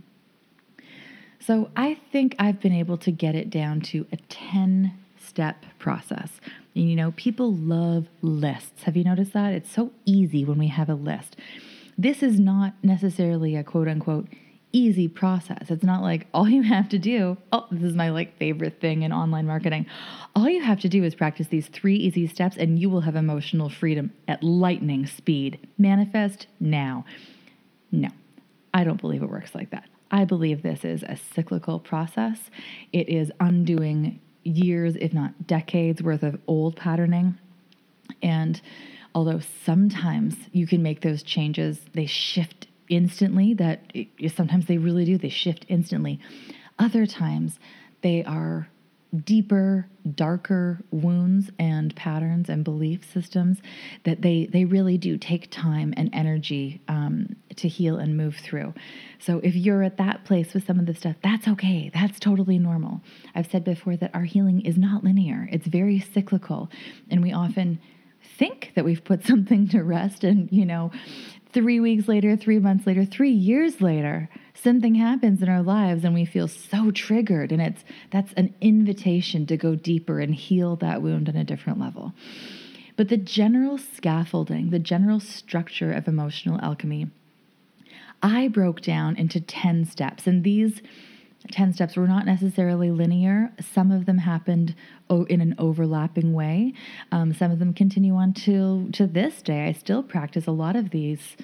So 1.39 1.71
I 1.75 1.99
think 2.11 2.35
I've 2.37 2.59
been 2.59 2.73
able 2.73 2.97
to 2.99 3.11
get 3.11 3.33
it 3.33 3.49
down 3.49 3.81
to 3.81 4.05
a 4.11 4.17
10 4.17 4.93
step 5.27 5.65
process. 5.79 6.39
And 6.75 6.89
you 6.89 6.95
know, 6.95 7.11
people 7.11 7.53
love 7.53 8.07
lists. 8.21 8.83
Have 8.83 8.97
you 8.97 9.03
noticed 9.03 9.33
that? 9.33 9.53
It's 9.53 9.71
so 9.71 9.91
easy 10.05 10.45
when 10.45 10.57
we 10.57 10.67
have 10.67 10.89
a 10.89 10.95
list. 10.95 11.35
This 11.97 12.21
is 12.21 12.39
not 12.39 12.73
necessarily 12.83 13.55
a 13.55 13.63
quote 13.63 13.87
unquote 13.87 14.27
easy 14.75 15.07
process. 15.07 15.69
It's 15.69 15.83
not 15.83 16.01
like 16.01 16.27
all 16.33 16.49
you 16.49 16.61
have 16.63 16.89
to 16.89 16.99
do, 16.99 17.37
oh, 17.53 17.65
this 17.71 17.83
is 17.83 17.95
my 17.95 18.09
like 18.09 18.37
favorite 18.37 18.81
thing 18.81 19.03
in 19.03 19.13
online 19.13 19.45
marketing. 19.47 19.85
All 20.35 20.49
you 20.49 20.61
have 20.61 20.81
to 20.81 20.89
do 20.89 21.03
is 21.05 21.15
practice 21.15 21.47
these 21.47 21.67
three 21.67 21.95
easy 21.95 22.27
steps 22.27 22.57
and 22.57 22.77
you 22.77 22.89
will 22.89 23.01
have 23.01 23.15
emotional 23.15 23.69
freedom 23.69 24.11
at 24.27 24.43
lightning 24.43 25.05
speed. 25.05 25.65
Manifest 25.77 26.47
now. 26.59 27.05
No. 27.89 28.09
I 28.73 28.83
don't 28.83 28.99
believe 28.99 29.23
it 29.23 29.29
works 29.29 29.55
like 29.55 29.69
that. 29.69 29.87
I 30.11 30.25
believe 30.25 30.61
this 30.61 30.83
is 30.83 31.03
a 31.03 31.15
cyclical 31.15 31.79
process. 31.79 32.49
It 32.91 33.07
is 33.07 33.31
undoing 33.39 34.19
years, 34.45 34.95
if 34.95 35.13
not 35.13 35.47
decades, 35.47 36.01
worth 36.01 36.23
of 36.23 36.39
old 36.47 36.77
patterning. 36.77 37.37
And 38.21 38.61
although 39.13 39.41
sometimes 39.65 40.35
you 40.51 40.67
can 40.67 40.81
make 40.81 41.01
those 41.01 41.23
changes, 41.23 41.79
they 41.93 42.05
shift 42.05 42.67
instantly, 42.87 43.53
that 43.55 43.81
sometimes 44.33 44.67
they 44.67 44.77
really 44.77 45.03
do, 45.03 45.17
they 45.17 45.29
shift 45.29 45.65
instantly. 45.67 46.19
Other 46.77 47.05
times 47.05 47.59
they 48.01 48.23
are 48.23 48.69
deeper, 49.23 49.87
darker 50.15 50.81
wounds 50.91 51.49
and 51.57 51.95
patterns 51.95 52.49
and 52.49 52.63
belief 52.63 53.09
systems 53.11 53.59
that 54.03 54.21
they 54.21 54.47
they 54.51 54.65
really 54.65 54.97
do 54.97 55.17
take 55.17 55.49
time 55.51 55.93
and 55.97 56.09
energy 56.13 56.81
um, 56.87 57.35
to 57.55 57.67
heal 57.67 57.97
and 57.97 58.17
move 58.17 58.35
through. 58.37 58.73
So 59.19 59.39
if 59.43 59.55
you're 59.55 59.83
at 59.83 59.97
that 59.97 60.25
place 60.25 60.53
with 60.53 60.65
some 60.65 60.79
of 60.79 60.85
the 60.85 60.93
stuff, 60.93 61.15
that's 61.23 61.47
okay. 61.47 61.89
That's 61.93 62.19
totally 62.19 62.59
normal. 62.59 63.01
I've 63.33 63.49
said 63.49 63.63
before 63.63 63.95
that 63.97 64.11
our 64.13 64.23
healing 64.23 64.61
is 64.61 64.77
not 64.77 65.03
linear. 65.03 65.47
It's 65.51 65.67
very 65.67 65.99
cyclical, 65.99 66.69
and 67.09 67.21
we 67.21 67.31
often 67.31 67.79
think 68.37 68.71
that 68.75 68.85
we've 68.85 69.03
put 69.03 69.23
something 69.25 69.67
to 69.69 69.83
rest 69.83 70.23
and 70.23 70.51
you 70.51 70.65
know 70.65 70.91
three 71.53 71.79
weeks 71.79 72.07
later 72.07 72.35
three 72.35 72.59
months 72.59 72.85
later 72.85 73.05
three 73.05 73.31
years 73.31 73.79
later 73.79 74.29
something 74.65 74.95
happens 74.95 75.43
in 75.43 75.47
our 75.47 75.61
lives 75.61 76.03
and 76.03 76.15
we 76.15 76.25
feel 76.25 76.47
so 76.47 76.89
triggered 76.89 77.51
and 77.51 77.61
it's 77.61 77.85
that's 78.09 78.33
an 78.33 78.51
invitation 78.61 79.45
to 79.45 79.55
go 79.55 79.75
deeper 79.75 80.19
and 80.19 80.33
heal 80.33 80.75
that 80.75 81.03
wound 81.03 81.29
on 81.29 81.35
a 81.35 81.43
different 81.43 81.79
level 81.79 82.11
but 82.97 83.07
the 83.07 83.15
general 83.15 83.77
scaffolding 83.77 84.71
the 84.71 84.79
general 84.79 85.19
structure 85.19 85.93
of 85.93 86.07
emotional 86.07 86.59
alchemy 86.61 87.07
i 88.23 88.47
broke 88.47 88.81
down 88.81 89.15
into 89.15 89.39
10 89.39 89.85
steps 89.85 90.25
and 90.25 90.43
these 90.43 90.81
10 91.51 91.73
steps 91.73 91.95
were 91.95 92.07
not 92.07 92.25
necessarily 92.25 92.89
linear. 92.89 93.53
Some 93.61 93.91
of 93.91 94.07
them 94.07 94.17
happened 94.17 94.73
in 95.29 95.41
an 95.41 95.53
overlapping 95.59 96.33
way. 96.33 96.73
Um, 97.11 97.35
some 97.35 97.51
of 97.51 97.59
them 97.59 97.71
continue 97.71 98.15
on 98.15 98.33
to, 98.33 98.89
to 98.93 99.05
this 99.05 99.43
day. 99.43 99.67
I 99.67 99.73
still 99.73 100.01
practice 100.01 100.47
a 100.47 100.51
lot 100.51 100.75
of 100.75 100.89
these 100.89 101.37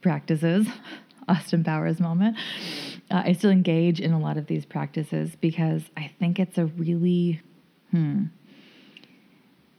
practices. 0.00 0.66
Austin 1.28 1.64
Powers 1.64 2.00
moment. 2.00 2.36
Uh, 3.10 3.22
I 3.26 3.32
still 3.32 3.50
engage 3.50 4.00
in 4.00 4.12
a 4.12 4.18
lot 4.18 4.36
of 4.36 4.46
these 4.46 4.64
practices 4.64 5.36
because 5.40 5.82
I 5.96 6.10
think 6.18 6.38
it's 6.38 6.58
a 6.58 6.66
really, 6.66 7.40
hmm, 7.90 8.24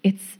it's 0.03 0.37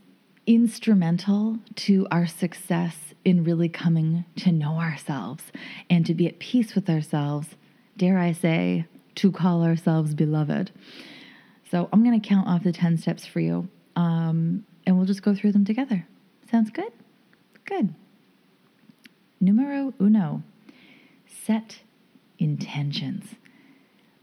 instrumental 0.48 1.58
to 1.76 2.08
our 2.12 2.28
success 2.28 2.96
in 3.24 3.44
really 3.44 3.70
coming 3.70 4.26
to 4.38 4.52
know 4.52 4.80
ourselves 4.80 5.44
and 5.90 6.06
to 6.06 6.14
be 6.14 6.28
at 6.28 6.40
peace 6.40 6.76
with 6.76 6.90
ourselves. 6.90 7.50
Dare 7.98 8.20
I 8.20 8.32
say, 8.32 8.86
to 9.16 9.32
call 9.32 9.64
ourselves 9.64 10.14
beloved. 10.14 10.72
So 11.72 11.90
I'm 11.92 12.04
going 12.04 12.20
to 12.20 12.28
count 12.28 12.48
off 12.48 12.64
the 12.64 12.72
10 12.72 12.98
steps 12.98 13.26
for 13.26 13.40
you 13.40 13.68
um, 13.96 14.66
and 14.86 14.96
we'll 14.96 15.06
just 15.06 15.24
go 15.24 15.34
through 15.34 15.54
them 15.54 15.66
together. 15.66 16.06
Sounds 16.52 16.70
good? 16.70 16.92
Good. 17.66 17.96
Numero 19.42 19.94
uno 20.00 20.44
set 21.46 21.80
intentions. 22.40 23.36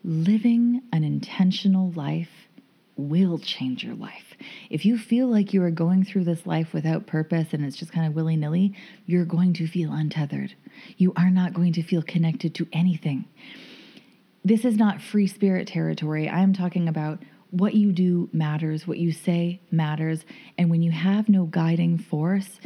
Living 0.05 0.83
an 0.93 1.05
intentional 1.05 1.91
life 1.93 2.49
will 2.97 3.39
change 3.39 3.85
your 3.85 3.95
life. 3.95 4.35
If 4.69 4.85
you 4.85 4.99
feel 4.99 5.29
like 5.29 5.53
you 5.53 5.63
are 5.63 5.71
going 5.71 6.05
through 6.05 6.25
this 6.25 6.47
life 6.47 6.73
without 6.73 7.07
purpose 7.07 7.49
and 7.53 7.65
it's 7.65 7.77
just 7.77 7.93
kind 7.93 8.07
of 8.07 8.15
willy 8.15 8.37
nilly, 8.37 8.75
you're 9.07 9.25
going 9.25 9.53
to 9.55 9.67
feel 9.67 9.93
untethered. 9.93 10.55
You 10.97 11.13
are 11.17 11.31
not 11.31 11.55
going 11.55 11.73
to 11.75 11.83
feel 11.83 12.03
connected 12.03 12.55
to 12.57 12.67
anything. 12.73 13.25
This 14.45 14.65
is 14.65 14.77
not 14.77 15.01
free 15.01 15.27
spirit 15.29 15.69
territory. 15.69 16.29
I 16.29 16.41
am 16.41 16.53
talking 16.53 16.89
about 16.89 17.21
what 17.51 17.75
you 17.75 17.93
do 17.93 18.29
matters, 18.33 18.87
what 18.87 18.99
you 18.99 19.13
say 19.13 19.61
matters. 19.71 20.25
And 20.59 20.71
when 20.71 20.83
you 20.83 20.91
have 20.91 21.29
no 21.29 21.45
guiding 21.45 21.99
force, 21.99 22.59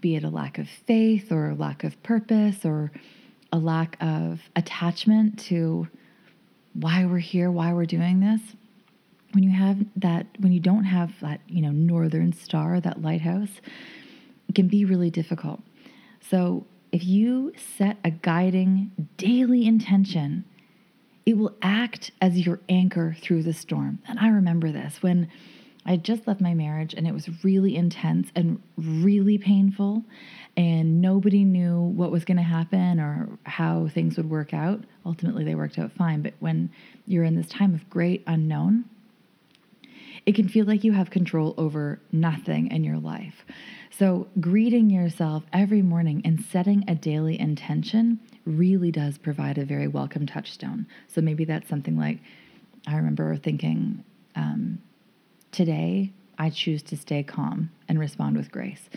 be 0.00 0.16
it 0.16 0.24
a 0.24 0.30
lack 0.30 0.58
of 0.58 0.68
faith 0.68 1.30
or 1.30 1.50
a 1.50 1.54
lack 1.54 1.84
of 1.84 2.02
purpose 2.02 2.64
or 2.64 2.92
a 3.52 3.58
lack 3.58 3.96
of 4.00 4.40
attachment 4.56 5.38
to 5.38 5.88
why 6.74 7.04
we're 7.04 7.18
here, 7.18 7.50
why 7.50 7.72
we're 7.72 7.84
doing 7.84 8.20
this, 8.20 8.40
when 9.32 9.44
you 9.44 9.50
have 9.50 9.78
that, 9.96 10.26
when 10.38 10.52
you 10.52 10.60
don't 10.60 10.84
have 10.84 11.12
that, 11.20 11.40
you 11.48 11.62
know, 11.62 11.70
northern 11.70 12.32
star, 12.32 12.80
that 12.80 13.02
lighthouse, 13.02 13.60
it 14.48 14.54
can 14.54 14.68
be 14.68 14.84
really 14.84 15.10
difficult. 15.10 15.60
So 16.20 16.66
if 16.92 17.04
you 17.04 17.52
set 17.76 17.98
a 18.04 18.10
guiding 18.10 18.90
daily 19.16 19.66
intention, 19.66 20.44
it 21.26 21.36
will 21.36 21.54
act 21.62 22.10
as 22.20 22.44
your 22.44 22.60
anchor 22.68 23.16
through 23.20 23.44
the 23.44 23.52
storm. 23.52 24.00
And 24.08 24.18
I 24.18 24.28
remember 24.28 24.72
this 24.72 25.02
when 25.02 25.28
I 25.86 25.96
just 25.96 26.26
left 26.26 26.40
my 26.40 26.54
marriage 26.54 26.94
and 26.94 27.06
it 27.06 27.14
was 27.14 27.28
really 27.42 27.74
intense 27.74 28.28
and 28.34 28.62
really 28.76 29.38
painful, 29.38 30.04
and 30.56 31.00
nobody 31.00 31.44
knew 31.44 31.80
what 31.80 32.10
was 32.10 32.24
going 32.24 32.36
to 32.36 32.42
happen 32.42 33.00
or 33.00 33.38
how 33.44 33.88
things 33.88 34.16
would 34.16 34.28
work 34.28 34.52
out. 34.52 34.84
Ultimately, 35.06 35.44
they 35.44 35.54
worked 35.54 35.78
out 35.78 35.92
fine. 35.92 36.22
But 36.22 36.34
when 36.40 36.70
you're 37.06 37.24
in 37.24 37.36
this 37.36 37.48
time 37.48 37.74
of 37.74 37.88
great 37.88 38.22
unknown, 38.26 38.84
it 40.26 40.34
can 40.34 40.48
feel 40.48 40.66
like 40.66 40.84
you 40.84 40.92
have 40.92 41.10
control 41.10 41.54
over 41.56 42.00
nothing 42.12 42.70
in 42.70 42.84
your 42.84 42.98
life. 42.98 43.44
So, 43.90 44.28
greeting 44.38 44.90
yourself 44.90 45.44
every 45.52 45.82
morning 45.82 46.22
and 46.24 46.44
setting 46.44 46.84
a 46.88 46.94
daily 46.94 47.38
intention 47.38 48.20
really 48.44 48.90
does 48.90 49.18
provide 49.18 49.58
a 49.58 49.64
very 49.64 49.88
welcome 49.88 50.26
touchstone. 50.26 50.86
So, 51.08 51.20
maybe 51.20 51.44
that's 51.44 51.68
something 51.68 51.96
like 51.96 52.18
I 52.86 52.96
remember 52.96 53.36
thinking, 53.36 54.04
um, 54.36 54.78
Today, 55.52 56.12
I 56.38 56.50
choose 56.50 56.82
to 56.84 56.96
stay 56.96 57.22
calm 57.22 57.70
and 57.88 57.98
respond 57.98 58.36
with 58.36 58.52
grace. 58.52 58.88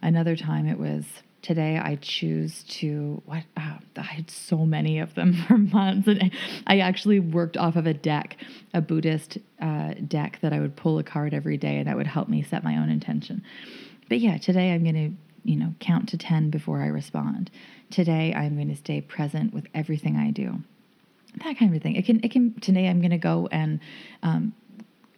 Another 0.00 0.36
time 0.36 0.66
it 0.66 0.78
was, 0.78 1.04
today 1.42 1.78
I 1.78 1.96
choose 1.96 2.64
to 2.64 3.22
what? 3.26 3.44
Oh, 3.56 3.78
I 3.96 4.02
had 4.02 4.30
so 4.30 4.64
many 4.64 4.98
of 4.98 5.14
them 5.14 5.32
for 5.46 5.58
months. 5.58 6.08
And 6.08 6.32
I 6.66 6.80
actually 6.80 7.20
worked 7.20 7.56
off 7.56 7.76
of 7.76 7.86
a 7.86 7.94
deck 7.94 8.36
a 8.74 8.80
Buddhist 8.80 9.38
uh, 9.60 9.94
deck 10.06 10.38
that 10.42 10.52
I 10.52 10.60
would 10.60 10.76
pull 10.76 10.98
a 10.98 11.04
card 11.04 11.34
every 11.34 11.56
day 11.56 11.76
and 11.76 11.86
that 11.86 11.96
would 11.96 12.06
help 12.06 12.28
me 12.28 12.42
set 12.42 12.64
my 12.64 12.76
own 12.76 12.90
intention. 12.90 13.42
But 14.08 14.20
yeah 14.20 14.38
today 14.38 14.72
I'm 14.72 14.82
going 14.82 14.94
to 14.94 15.48
you 15.48 15.56
know 15.56 15.74
count 15.78 16.08
to 16.10 16.18
10 16.18 16.50
before 16.50 16.82
I 16.82 16.86
respond. 16.86 17.50
Today 17.90 18.34
I'm 18.34 18.56
going 18.56 18.68
to 18.68 18.76
stay 18.76 19.00
present 19.00 19.52
with 19.52 19.66
everything 19.74 20.16
I 20.16 20.30
do. 20.30 20.58
That 21.44 21.58
kind 21.58 21.74
of 21.74 21.82
thing. 21.82 21.96
It 21.96 22.06
can 22.06 22.20
it 22.24 22.30
can 22.30 22.58
today 22.60 22.88
I'm 22.88 23.00
going 23.00 23.10
to 23.10 23.18
go 23.18 23.48
and 23.52 23.80
um, 24.22 24.54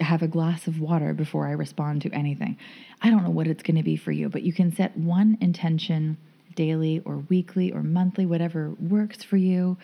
have 0.00 0.22
a 0.22 0.28
glass 0.28 0.66
of 0.66 0.80
water 0.80 1.14
before 1.14 1.46
I 1.46 1.52
respond 1.52 2.02
to 2.02 2.10
anything. 2.10 2.56
I 3.02 3.10
don't 3.10 3.24
know 3.24 3.30
what 3.30 3.46
it's 3.46 3.62
going 3.62 3.76
to 3.76 3.82
be 3.82 3.96
for 3.96 4.12
you, 4.12 4.28
but 4.28 4.42
you 4.42 4.52
can 4.52 4.74
set 4.74 4.96
one 4.96 5.38
intention 5.40 6.16
daily 6.54 7.00
or 7.04 7.18
weekly 7.28 7.72
or 7.72 7.82
monthly, 7.82 8.26
whatever 8.26 8.70
works 8.80 9.22
for 9.22 9.36
you. 9.36 9.76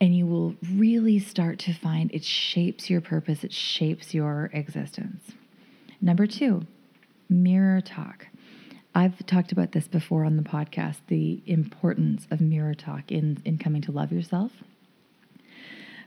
And 0.00 0.16
you 0.16 0.26
will 0.26 0.56
really 0.74 1.18
start 1.18 1.58
to 1.60 1.72
find 1.72 2.10
it 2.12 2.24
shapes 2.24 2.90
your 2.90 3.00
purpose, 3.00 3.44
it 3.44 3.52
shapes 3.52 4.14
your 4.14 4.50
existence. 4.52 5.32
Number 6.00 6.26
two, 6.26 6.66
mirror 7.28 7.80
talk. 7.80 8.26
I've 8.94 9.24
talked 9.26 9.52
about 9.52 9.72
this 9.72 9.88
before 9.88 10.24
on 10.24 10.36
the 10.36 10.42
podcast 10.42 10.96
the 11.06 11.40
importance 11.46 12.26
of 12.30 12.40
mirror 12.40 12.74
talk 12.74 13.10
in, 13.10 13.40
in 13.44 13.58
coming 13.58 13.80
to 13.82 13.92
love 13.92 14.12
yourself 14.12 14.52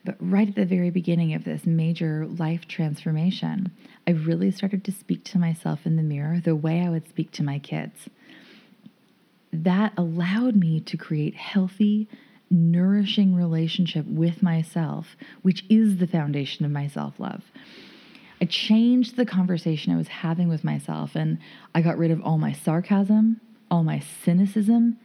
but 0.05 0.15
right 0.19 0.47
at 0.47 0.55
the 0.55 0.65
very 0.65 0.91
beginning 0.91 1.33
of 1.33 1.43
this 1.43 1.65
major 1.65 2.27
life 2.27 2.67
transformation, 2.67 3.71
I 4.07 4.11
really 4.11 4.51
started 4.51 4.83
to 4.85 4.91
speak 4.91 5.23
to 5.25 5.39
myself 5.39 5.85
in 5.85 5.95
the 5.95 6.03
mirror 6.03 6.39
the 6.39 6.55
way 6.55 6.81
I 6.81 6.89
would 6.89 7.09
speak 7.09 7.31
to 7.33 7.43
my 7.43 7.57
kids. 7.57 8.07
That 9.51 9.93
allowed 9.97 10.55
me 10.55 10.79
to 10.81 10.97
create 10.97 11.35
healthy, 11.35 12.07
nourishing 12.51 13.33
relationship 13.33 14.05
with 14.05 14.43
myself, 14.43 15.15
which 15.41 15.65
is 15.69 15.97
the 15.97 16.07
foundation 16.07 16.65
of 16.65 16.71
my 16.71 16.87
self 16.87 17.19
love. 17.19 17.43
I 18.39 18.45
changed 18.45 19.15
the 19.15 19.25
conversation 19.25 19.91
I 19.91 19.97
was 19.97 20.09
having 20.09 20.49
with 20.49 20.63
myself 20.63 21.15
and 21.15 21.39
I 21.73 21.81
got 21.81 21.97
rid 21.97 22.11
of 22.11 22.21
all 22.21 22.37
my 22.37 22.51
sarcasm, 22.51 23.39
all 23.71 23.83
my 23.83 24.03
cynicism, 24.23 24.99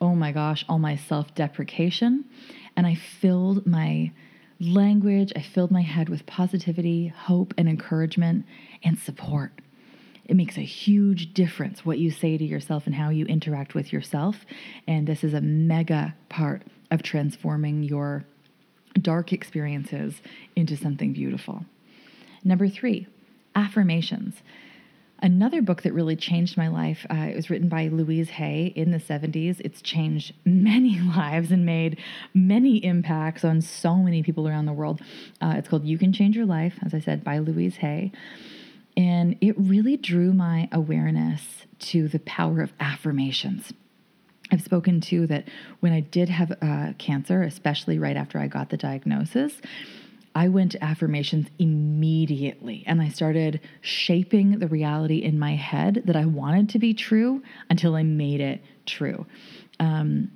oh 0.00 0.14
my 0.14 0.32
gosh, 0.32 0.64
all 0.68 0.78
my 0.78 0.96
self 0.96 1.34
deprecation. 1.34 2.24
And 2.76 2.86
I 2.86 2.94
filled 2.94 3.66
my 3.66 4.10
language, 4.60 5.32
I 5.34 5.42
filled 5.42 5.70
my 5.70 5.82
head 5.82 6.08
with 6.08 6.26
positivity, 6.26 7.08
hope, 7.08 7.54
and 7.58 7.68
encouragement 7.68 8.46
and 8.82 8.98
support. 8.98 9.52
It 10.24 10.36
makes 10.36 10.56
a 10.56 10.62
huge 10.62 11.34
difference 11.34 11.84
what 11.84 11.98
you 11.98 12.10
say 12.10 12.38
to 12.38 12.44
yourself 12.44 12.86
and 12.86 12.94
how 12.94 13.10
you 13.10 13.26
interact 13.26 13.74
with 13.74 13.92
yourself. 13.92 14.36
And 14.86 15.06
this 15.06 15.24
is 15.24 15.34
a 15.34 15.40
mega 15.40 16.14
part 16.28 16.62
of 16.90 17.02
transforming 17.02 17.82
your 17.82 18.24
dark 19.00 19.32
experiences 19.32 20.20
into 20.54 20.76
something 20.76 21.12
beautiful. 21.12 21.64
Number 22.44 22.68
three, 22.68 23.06
affirmations. 23.54 24.36
Another 25.24 25.62
book 25.62 25.82
that 25.82 25.92
really 25.92 26.16
changed 26.16 26.56
my 26.56 26.66
life, 26.66 27.06
uh, 27.08 27.14
it 27.14 27.36
was 27.36 27.48
written 27.48 27.68
by 27.68 27.86
Louise 27.86 28.30
Hay 28.30 28.72
in 28.74 28.90
the 28.90 28.98
70s. 28.98 29.60
It's 29.60 29.80
changed 29.80 30.34
many 30.44 30.98
lives 31.16 31.52
and 31.52 31.64
made 31.64 32.00
many 32.34 32.84
impacts 32.84 33.44
on 33.44 33.60
so 33.60 33.94
many 33.98 34.24
people 34.24 34.48
around 34.48 34.66
the 34.66 34.72
world. 34.72 35.00
Uh, 35.40 35.54
it's 35.56 35.68
called 35.68 35.84
You 35.84 35.96
Can 35.96 36.12
Change 36.12 36.36
Your 36.36 36.46
Life, 36.46 36.74
as 36.84 36.92
I 36.92 36.98
said, 36.98 37.22
by 37.22 37.38
Louise 37.38 37.76
Hay. 37.76 38.10
And 38.96 39.36
it 39.40 39.54
really 39.56 39.96
drew 39.96 40.32
my 40.32 40.68
awareness 40.72 41.66
to 41.78 42.08
the 42.08 42.18
power 42.18 42.60
of 42.60 42.72
affirmations. 42.80 43.72
I've 44.50 44.62
spoken 44.62 45.00
to 45.02 45.28
that 45.28 45.46
when 45.78 45.92
I 45.92 46.00
did 46.00 46.30
have 46.30 46.52
uh, 46.60 46.94
cancer, 46.98 47.42
especially 47.42 47.98
right 47.98 48.16
after 48.16 48.40
I 48.40 48.48
got 48.48 48.70
the 48.70 48.76
diagnosis, 48.76 49.60
I 50.34 50.48
went 50.48 50.72
to 50.72 50.82
affirmations 50.82 51.48
immediately 51.58 52.84
and 52.86 53.02
I 53.02 53.08
started 53.08 53.60
shaping 53.80 54.58
the 54.58 54.66
reality 54.66 55.18
in 55.18 55.38
my 55.38 55.56
head 55.56 56.02
that 56.06 56.16
I 56.16 56.24
wanted 56.24 56.70
to 56.70 56.78
be 56.78 56.94
true 56.94 57.42
until 57.68 57.94
I 57.94 58.02
made 58.02 58.40
it 58.40 58.62
true. 58.86 59.26
Um, 59.78 60.32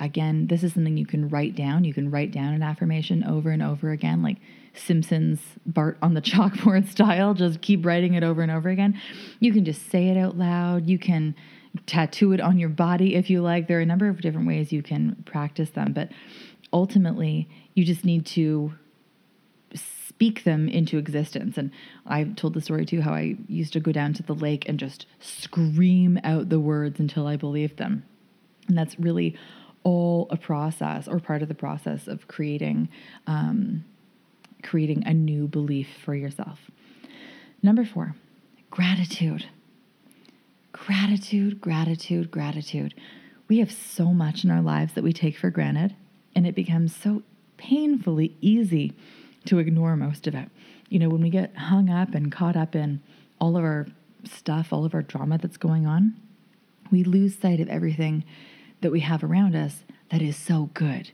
again, 0.00 0.46
this 0.46 0.62
is 0.62 0.72
something 0.72 0.96
you 0.96 1.06
can 1.06 1.28
write 1.28 1.54
down. 1.54 1.84
You 1.84 1.92
can 1.92 2.10
write 2.10 2.32
down 2.32 2.54
an 2.54 2.62
affirmation 2.62 3.24
over 3.24 3.50
and 3.50 3.62
over 3.62 3.90
again, 3.90 4.22
like 4.22 4.38
Simpsons 4.72 5.40
Bart 5.66 5.98
on 6.00 6.14
the 6.14 6.22
chalkboard 6.22 6.88
style. 6.88 7.34
Just 7.34 7.60
keep 7.60 7.84
writing 7.84 8.14
it 8.14 8.24
over 8.24 8.42
and 8.42 8.50
over 8.50 8.70
again. 8.70 8.98
You 9.40 9.52
can 9.52 9.64
just 9.64 9.90
say 9.90 10.08
it 10.08 10.16
out 10.16 10.38
loud. 10.38 10.88
You 10.88 10.98
can 10.98 11.34
tattoo 11.86 12.32
it 12.32 12.40
on 12.40 12.58
your 12.58 12.68
body 12.68 13.14
if 13.14 13.28
you 13.28 13.42
like. 13.42 13.68
There 13.68 13.78
are 13.78 13.82
a 13.82 13.86
number 13.86 14.08
of 14.08 14.20
different 14.20 14.46
ways 14.46 14.72
you 14.72 14.82
can 14.82 15.22
practice 15.26 15.70
them, 15.70 15.92
but 15.92 16.08
ultimately, 16.72 17.48
you 17.74 17.84
just 17.84 18.04
need 18.04 18.26
to 18.26 18.72
speak 20.14 20.44
them 20.44 20.68
into 20.68 20.96
existence. 20.96 21.58
And 21.58 21.72
I've 22.06 22.36
told 22.36 22.54
the 22.54 22.60
story 22.60 22.86
too 22.86 23.00
how 23.00 23.12
I 23.12 23.36
used 23.48 23.72
to 23.72 23.80
go 23.80 23.90
down 23.90 24.14
to 24.14 24.22
the 24.22 24.32
lake 24.32 24.68
and 24.68 24.78
just 24.78 25.06
scream 25.18 26.20
out 26.22 26.50
the 26.50 26.60
words 26.60 27.00
until 27.00 27.26
I 27.26 27.36
believed 27.36 27.78
them. 27.78 28.04
And 28.68 28.78
that's 28.78 28.98
really 28.98 29.36
all 29.82 30.28
a 30.30 30.36
process 30.36 31.08
or 31.08 31.18
part 31.18 31.42
of 31.42 31.48
the 31.48 31.54
process 31.54 32.06
of 32.06 32.28
creating 32.28 32.88
um, 33.26 33.84
creating 34.62 35.02
a 35.04 35.12
new 35.12 35.46
belief 35.46 35.88
for 36.04 36.14
yourself. 36.14 36.58
Number 37.62 37.84
four, 37.84 38.14
gratitude. 38.70 39.46
Gratitude, 40.72 41.60
gratitude, 41.60 42.30
gratitude. 42.30 42.94
We 43.48 43.58
have 43.58 43.70
so 43.70 44.06
much 44.06 44.42
in 44.44 44.50
our 44.50 44.62
lives 44.62 44.94
that 44.94 45.04
we 45.04 45.12
take 45.12 45.36
for 45.36 45.50
granted, 45.50 45.94
and 46.34 46.46
it 46.46 46.54
becomes 46.54 46.96
so 46.96 47.22
painfully 47.58 48.36
easy 48.40 48.94
to 49.46 49.58
ignore 49.58 49.96
most 49.96 50.26
of 50.26 50.34
it. 50.34 50.48
You 50.88 50.98
know, 50.98 51.08
when 51.08 51.22
we 51.22 51.30
get 51.30 51.56
hung 51.56 51.90
up 51.90 52.14
and 52.14 52.30
caught 52.30 52.56
up 52.56 52.74
in 52.74 53.00
all 53.40 53.56
of 53.56 53.64
our 53.64 53.86
stuff, 54.24 54.72
all 54.72 54.84
of 54.84 54.94
our 54.94 55.02
drama 55.02 55.38
that's 55.38 55.56
going 55.56 55.86
on, 55.86 56.14
we 56.90 57.04
lose 57.04 57.38
sight 57.38 57.60
of 57.60 57.68
everything 57.68 58.24
that 58.80 58.92
we 58.92 59.00
have 59.00 59.24
around 59.24 59.54
us 59.56 59.84
that 60.10 60.22
is 60.22 60.36
so 60.36 60.70
good. 60.74 61.10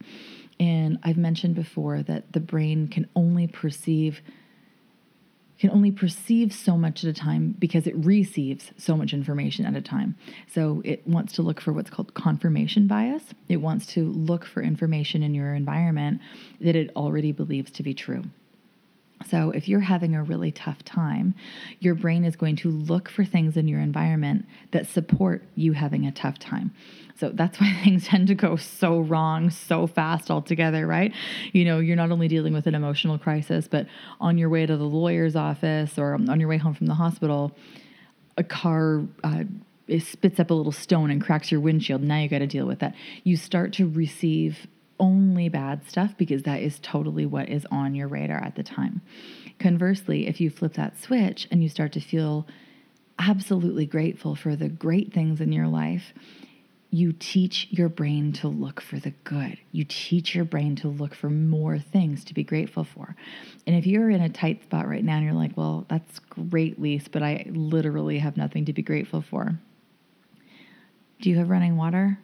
And 0.59 0.99
I've 1.03 1.17
mentioned 1.17 1.55
before 1.55 2.03
that 2.03 2.33
the 2.33 2.41
brain 2.41 2.89
can 2.89 3.09
only 3.17 3.47
perceive 3.47 4.21
can 5.61 5.71
only 5.71 5.91
perceive 5.91 6.53
so 6.55 6.77
much 6.77 7.05
at 7.05 7.11
a 7.11 7.13
time 7.13 7.55
because 7.59 7.87
it 7.87 7.95
receives 7.97 8.73
so 8.79 8.97
much 8.97 9.13
information 9.13 9.67
at 9.67 9.77
a 9.77 9.83
time. 9.83 10.17
So 10.53 10.81
it 10.85 11.07
wants 11.07 11.35
to 11.35 11.43
look 11.43 11.61
for 11.61 11.73
what's 11.73 11.91
called 11.91 12.15
confirmation 12.15 12.87
bias. 12.87 13.23
It 13.49 13.59
wants 13.59 13.87
to 13.89 14.11
look 14.11 14.47
for 14.47 14.63
information 14.63 15.23
in 15.23 15.35
your 15.35 15.55
environment 15.55 16.23
that 16.63 16.77
it 16.77 16.91
already 16.97 17.33
believes 17.33 17.71
to 17.73 17.83
be 17.83 17.93
true. 17.93 18.25
So, 19.29 19.51
if 19.51 19.69
you're 19.69 19.81
having 19.81 20.15
a 20.15 20.23
really 20.23 20.51
tough 20.51 20.83
time, 20.85 21.35
your 21.79 21.95
brain 21.95 22.25
is 22.25 22.37
going 22.37 22.57
to 22.57 22.71
look 22.71 23.11
for 23.11 23.25
things 23.25 23.57
in 23.57 23.69
your 23.69 23.81
environment 23.81 24.47
that 24.71 24.87
support 24.87 25.43
you 25.55 25.73
having 25.73 26.07
a 26.07 26.13
tough 26.13 26.39
time. 26.39 26.73
So, 27.17 27.29
that's 27.29 27.61
why 27.61 27.79
things 27.85 28.07
tend 28.07 28.29
to 28.29 28.35
go 28.35 28.57
so 28.57 29.01
wrong 29.01 29.51
so 29.51 29.87
fast 29.87 30.31
altogether, 30.31 30.87
right? 30.87 31.13
You 31.53 31.65
know, 31.67 31.81
you're 31.81 31.97
not 31.97 32.11
only 32.11 32.29
dealing 32.29 32.55
with 32.55 32.67
an 32.67 32.75
emotional 32.75 33.19
crisis, 33.19 33.69
but 33.69 33.87
on 34.21 34.39
your 34.39 34.49
way 34.49 34.65
to 34.65 34.77
the 34.77 34.85
lawyer's 34.85 35.37
office 35.37 35.99
or 35.99 36.15
on 36.15 36.41
your 36.41 36.49
way 36.49 36.57
home 36.57 36.75
from 36.75 36.87
the 36.87 36.95
hospital, 36.95 37.55
a 38.39 38.45
car. 38.45 39.03
Uh, 39.23 39.45
it 39.87 40.05
spits 40.05 40.39
up 40.39 40.51
a 40.51 40.55
little 40.55 40.73
stone 40.73 41.11
and 41.11 41.21
cracks 41.21 41.51
your 41.51 41.61
windshield. 41.61 42.01
Now 42.01 42.21
you 42.21 42.29
got 42.29 42.39
to 42.39 42.47
deal 42.47 42.65
with 42.65 42.79
that. 42.79 42.95
You 43.25 43.37
start 43.37 43.73
to 43.75 43.89
receive 43.89 44.69
only 45.01 45.49
bad 45.49 45.89
stuff 45.89 46.17
because 46.17 46.45
that 46.45 46.61
is 46.61 46.79
totally 46.81 47.27
what 47.27 47.49
is 47.49 47.67
on 47.71 47.95
your 47.95 48.07
radar 48.07 48.39
at 48.39 48.55
the 48.55 48.63
time. 48.63 49.01
Conversely, 49.59 50.29
if 50.29 50.41
you 50.41 50.51
flip 50.51 50.75
that 50.75 51.01
switch 51.01 51.49
and 51.51 51.63
you 51.63 51.69
start 51.69 51.93
to 51.95 52.01
feel 52.01 52.47
absolutely 53.19 53.87
grateful 53.87 54.37
for 54.37 54.55
the 54.55 54.69
great 54.69 55.13
things 55.13 55.41
in 55.41 55.53
your 55.53 55.67
life, 55.67 56.13
you 56.91 57.13
teach 57.13 57.69
your 57.71 57.89
brain 57.89 58.33
to 58.33 58.49
look 58.49 58.81
for 58.81 58.99
the 58.99 59.13
good. 59.23 59.59
You 59.71 59.85
teach 59.89 60.35
your 60.35 60.45
brain 60.45 60.75
to 60.77 60.89
look 60.89 61.15
for 61.15 61.31
more 61.31 61.79
things 61.79 62.25
to 62.25 62.35
be 62.35 62.43
grateful 62.43 62.85
for. 62.85 63.15
And 63.67 63.77
if 63.77 63.87
you're 63.87 64.11
in 64.11 64.21
a 64.21 64.29
tight 64.29 64.65
spot 64.65 64.89
right 64.89 65.05
now 65.05 65.17
and 65.17 65.25
you're 65.25 65.35
like, 65.35 65.57
well, 65.57 65.87
that's 65.89 66.19
great, 66.19 66.81
Lise, 66.81 67.07
but 67.09 67.23
I 67.23 67.47
literally 67.49 68.19
have 68.19 68.37
nothing 68.37 68.65
to 68.65 68.73
be 68.73 68.83
grateful 68.83 69.23
for. 69.23 69.55
Do 71.21 71.31
you 71.31 71.37
have 71.37 71.51
running 71.51 71.77
water? 71.77 72.19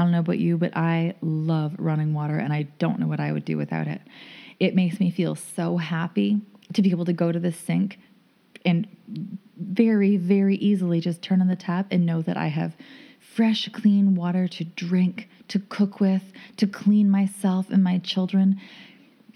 I 0.00 0.02
don't 0.02 0.12
know 0.12 0.20
about 0.20 0.38
you, 0.38 0.56
but 0.56 0.74
I 0.74 1.14
love 1.20 1.74
running 1.76 2.14
water 2.14 2.38
and 2.38 2.54
I 2.54 2.62
don't 2.78 3.00
know 3.00 3.06
what 3.06 3.20
I 3.20 3.32
would 3.32 3.44
do 3.44 3.58
without 3.58 3.86
it. 3.86 4.00
It 4.58 4.74
makes 4.74 4.98
me 4.98 5.10
feel 5.10 5.34
so 5.34 5.76
happy 5.76 6.40
to 6.72 6.80
be 6.80 6.90
able 6.90 7.04
to 7.04 7.12
go 7.12 7.30
to 7.30 7.38
the 7.38 7.52
sink 7.52 7.98
and 8.64 8.88
very, 9.58 10.16
very 10.16 10.56
easily 10.56 11.00
just 11.00 11.20
turn 11.20 11.42
on 11.42 11.48
the 11.48 11.56
tap 11.56 11.88
and 11.90 12.06
know 12.06 12.22
that 12.22 12.38
I 12.38 12.46
have 12.46 12.76
fresh, 13.18 13.68
clean 13.74 14.14
water 14.14 14.48
to 14.48 14.64
drink, 14.64 15.28
to 15.48 15.58
cook 15.58 16.00
with, 16.00 16.22
to 16.56 16.66
clean 16.66 17.10
myself 17.10 17.68
and 17.68 17.84
my 17.84 17.98
children. 17.98 18.58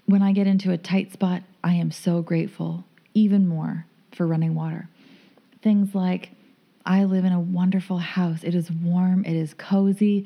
When 0.07 0.23
I 0.23 0.31
get 0.31 0.47
into 0.47 0.71
a 0.71 0.79
tight 0.79 1.13
spot, 1.13 1.43
I 1.63 1.73
am 1.73 1.91
so 1.91 2.23
grateful, 2.23 2.85
even 3.13 3.47
more, 3.47 3.85
for 4.11 4.25
running 4.25 4.55
water. 4.55 4.89
Things 5.61 5.93
like 5.93 6.31
I 6.87 7.03
live 7.03 7.23
in 7.23 7.33
a 7.33 7.39
wonderful 7.39 7.99
house. 7.99 8.43
It 8.43 8.55
is 8.55 8.71
warm, 8.71 9.25
it 9.25 9.35
is 9.35 9.53
cozy. 9.53 10.25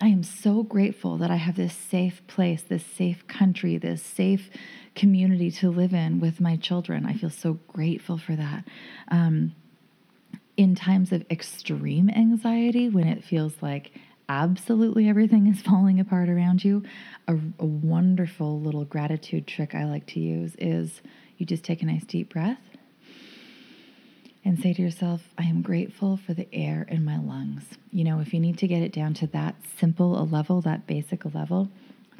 I 0.00 0.08
am 0.08 0.22
so 0.22 0.62
grateful 0.62 1.18
that 1.18 1.30
I 1.30 1.36
have 1.36 1.56
this 1.56 1.74
safe 1.74 2.26
place, 2.26 2.62
this 2.62 2.84
safe 2.84 3.26
country, 3.26 3.78
this 3.78 4.02
safe 4.02 4.50
community 4.94 5.50
to 5.52 5.70
live 5.70 5.94
in 5.94 6.20
with 6.20 6.40
my 6.40 6.56
children. 6.56 7.06
I 7.06 7.14
feel 7.14 7.30
so 7.30 7.54
grateful 7.68 8.18
for 8.18 8.34
that. 8.34 8.64
Um, 9.08 9.54
in 10.56 10.74
times 10.74 11.12
of 11.12 11.24
extreme 11.30 12.10
anxiety, 12.10 12.88
when 12.88 13.06
it 13.06 13.24
feels 13.24 13.54
like 13.60 13.92
absolutely 14.28 15.08
everything 15.08 15.46
is 15.46 15.60
falling 15.62 16.00
apart 16.00 16.28
around 16.28 16.64
you, 16.64 16.82
a, 17.28 17.34
a 17.58 17.66
wonderful 17.66 18.60
little 18.60 18.84
gratitude 18.84 19.46
trick 19.46 19.74
I 19.74 19.84
like 19.84 20.06
to 20.08 20.20
use 20.20 20.54
is 20.58 21.02
you 21.38 21.46
just 21.46 21.64
take 21.64 21.82
a 21.82 21.86
nice 21.86 22.04
deep 22.04 22.32
breath 22.32 22.58
and 24.44 24.60
say 24.60 24.74
to 24.74 24.82
yourself, 24.82 25.22
I 25.38 25.44
am 25.44 25.62
grateful 25.62 26.18
for 26.18 26.34
the 26.34 26.48
air 26.52 26.86
in 26.88 27.04
my 27.04 27.18
lungs. 27.18 27.64
You 27.90 28.04
know, 28.04 28.20
if 28.20 28.34
you 28.34 28.40
need 28.40 28.58
to 28.58 28.68
get 28.68 28.82
it 28.82 28.92
down 28.92 29.14
to 29.14 29.26
that 29.28 29.54
simple 29.78 30.20
a 30.20 30.24
level, 30.24 30.60
that 30.60 30.86
basic 30.86 31.24
a 31.24 31.28
level, 31.28 31.70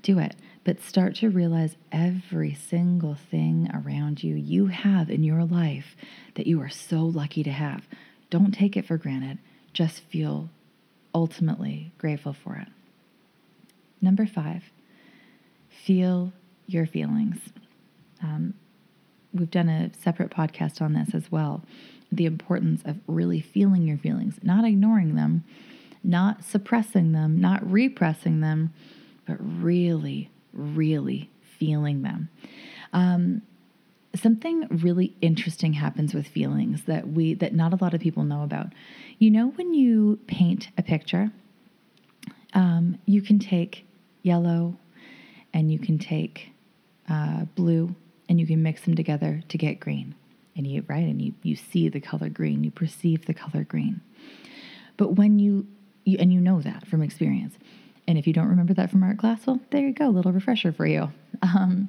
do 0.03 0.19
it. 0.19 0.35
But 0.65 0.81
start 0.81 1.17
to 1.17 1.29
realize 1.29 1.77
every 1.93 2.55
single 2.55 3.17
thing 3.31 3.71
around 3.75 4.23
you 4.23 4.37
you 4.37 4.69
have 4.69 5.11
in 5.11 5.23
your 5.23 5.45
life 5.45 5.95
that 6.37 6.47
you 6.47 6.61
are 6.63 6.71
so 6.71 7.01
lucky 7.03 7.43
to 7.43 7.53
have. 7.53 7.87
Don't 8.31 8.53
take 8.53 8.77
it 8.77 8.87
for 8.87 8.97
granted. 8.97 9.39
Just 9.75 10.01
feel 10.01 10.49
ultimately 11.15 11.93
grateful 11.99 12.33
for 12.33 12.57
it. 12.57 12.69
Number 14.01 14.27
five, 14.27 14.65
feel 15.69 16.33
your 16.67 16.87
feelings. 16.87 17.39
Um, 18.23 18.55
we've 19.35 19.51
done 19.51 19.69
a 19.69 19.91
separate 20.03 20.31
podcast 20.31 20.81
on 20.81 20.95
this 20.95 21.15
as 21.15 21.31
well 21.31 21.63
the 22.17 22.27
importance 22.27 22.83
of 22.85 22.99
really 23.07 23.41
feeling 23.41 23.87
your 23.87 23.99
feelings, 23.99 24.39
not 24.43 24.65
ignoring 24.65 25.15
them, 25.15 25.45
not 26.03 26.45
suppressing 26.45 27.13
them, 27.13 27.41
not 27.41 27.69
repressing 27.69 28.41
them, 28.41 28.73
but 29.27 29.37
really, 29.41 30.31
really 30.53 31.31
feeling 31.59 32.03
them. 32.03 32.29
Um, 32.93 33.43
something 34.15 34.67
really 34.71 35.15
interesting 35.21 35.73
happens 35.73 36.15
with 36.15 36.27
feelings 36.27 36.85
that 36.85 37.09
we 37.09 37.35
that 37.35 37.55
not 37.55 37.73
a 37.73 37.77
lot 37.77 37.95
of 37.95 38.01
people 38.01 38.25
know 38.25 38.43
about. 38.43 38.69
You 39.19 39.31
know, 39.31 39.49
when 39.49 39.75
you 39.75 40.19
paint 40.27 40.69
a 40.79 40.83
picture, 40.83 41.31
um, 42.53 42.99
you 43.07 43.23
can 43.23 43.39
take 43.39 43.87
yellow 44.23 44.77
and 45.53 45.73
you 45.73 45.79
can 45.79 45.99
take 45.99 46.51
uh, 47.09 47.45
blue 47.55 47.95
and 48.29 48.41
you 48.41 48.47
can 48.47 48.63
mix 48.63 48.83
them 48.83 48.95
together 48.95 49.43
to 49.49 49.59
get 49.59 49.81
green. 49.81 50.15
And 50.57 50.67
you 50.67 50.85
right, 50.89 51.05
and 51.05 51.21
you 51.21 51.35
you 51.43 51.57
see 51.57 51.89
the 51.89 52.01
color 52.01 52.29
green, 52.29 52.63
you 52.63 52.71
perceive 52.71 53.27
the 53.27 53.35
color 53.35 53.65
green. 53.65 54.01
But 54.97 55.15
when 55.15 55.39
you, 55.39 55.67
you 56.05 56.17
and 56.21 56.33
you 56.33 56.41
know 56.41 56.61
that 56.61 56.87
from 56.87 57.03
experience, 57.03 57.55
and 58.07 58.19
if 58.19 58.27
you 58.27 58.33
don't 58.33 58.49
remember 58.49 58.75
that 58.75 58.91
from 58.91 59.03
art 59.03 59.19
class, 59.19 59.47
well, 59.47 59.61
there 59.71 59.81
you 59.81 59.93
go, 59.93 60.09
little 60.09 60.33
refresher 60.33 60.73
for 60.73 60.87
you. 60.87 61.11
Um, 61.43 61.89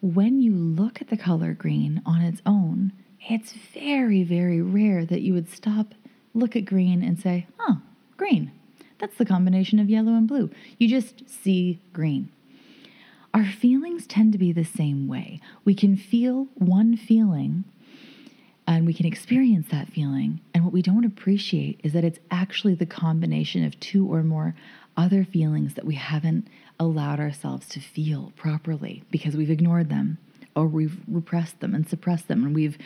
when 0.00 0.40
you 0.40 0.52
look 0.52 1.00
at 1.00 1.08
the 1.08 1.16
color 1.16 1.54
green 1.54 2.00
on 2.06 2.22
its 2.22 2.40
own, 2.46 2.92
it's 3.28 3.52
very, 3.74 4.22
very 4.22 4.62
rare 4.62 5.04
that 5.04 5.22
you 5.22 5.34
would 5.34 5.50
stop, 5.50 5.94
look 6.34 6.54
at 6.54 6.64
green, 6.64 7.02
and 7.02 7.18
say, 7.18 7.46
oh, 7.58 7.78
green. 8.16 8.52
That's 8.98 9.16
the 9.16 9.24
combination 9.24 9.78
of 9.78 9.90
yellow 9.90 10.12
and 10.12 10.28
blue. 10.28 10.50
You 10.78 10.88
just 10.88 11.28
see 11.28 11.80
green. 11.92 12.30
Our 13.34 13.44
feelings 13.44 14.06
tend 14.06 14.32
to 14.32 14.38
be 14.38 14.52
the 14.52 14.64
same 14.64 15.08
way. 15.08 15.40
We 15.64 15.74
can 15.74 15.96
feel 15.96 16.48
one 16.54 16.96
feeling 16.96 17.64
and 18.68 18.86
we 18.86 18.92
can 18.92 19.06
experience 19.06 19.66
that 19.70 19.88
feeling. 19.88 20.40
And 20.52 20.62
what 20.62 20.74
we 20.74 20.82
don't 20.82 21.06
appreciate 21.06 21.80
is 21.82 21.94
that 21.94 22.04
it's 22.04 22.18
actually 22.30 22.74
the 22.74 22.86
combination 22.86 23.64
of 23.64 23.80
two 23.80 24.06
or 24.06 24.22
more 24.22 24.54
other 24.96 25.24
feelings 25.24 25.74
that 25.74 25.86
we 25.86 25.94
haven't 25.94 26.48
allowed 26.78 27.18
ourselves 27.18 27.66
to 27.70 27.80
feel 27.80 28.32
properly 28.36 29.02
because 29.10 29.34
we've 29.36 29.50
ignored 29.50 29.88
them 29.88 30.18
or 30.54 30.66
we've 30.66 30.98
repressed 31.08 31.60
them 31.60 31.74
and 31.74 31.88
suppressed 31.88 32.28
them 32.28 32.44
and 32.44 32.54
we've 32.54 32.76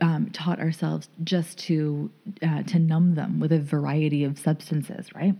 um, 0.00 0.30
taught 0.30 0.60
ourselves 0.60 1.08
just 1.24 1.58
to 1.58 2.10
uh, 2.42 2.62
to 2.62 2.78
numb 2.78 3.16
them 3.16 3.40
with 3.40 3.52
a 3.52 3.58
variety 3.58 4.22
of 4.22 4.38
substances 4.38 5.12
right 5.14 5.34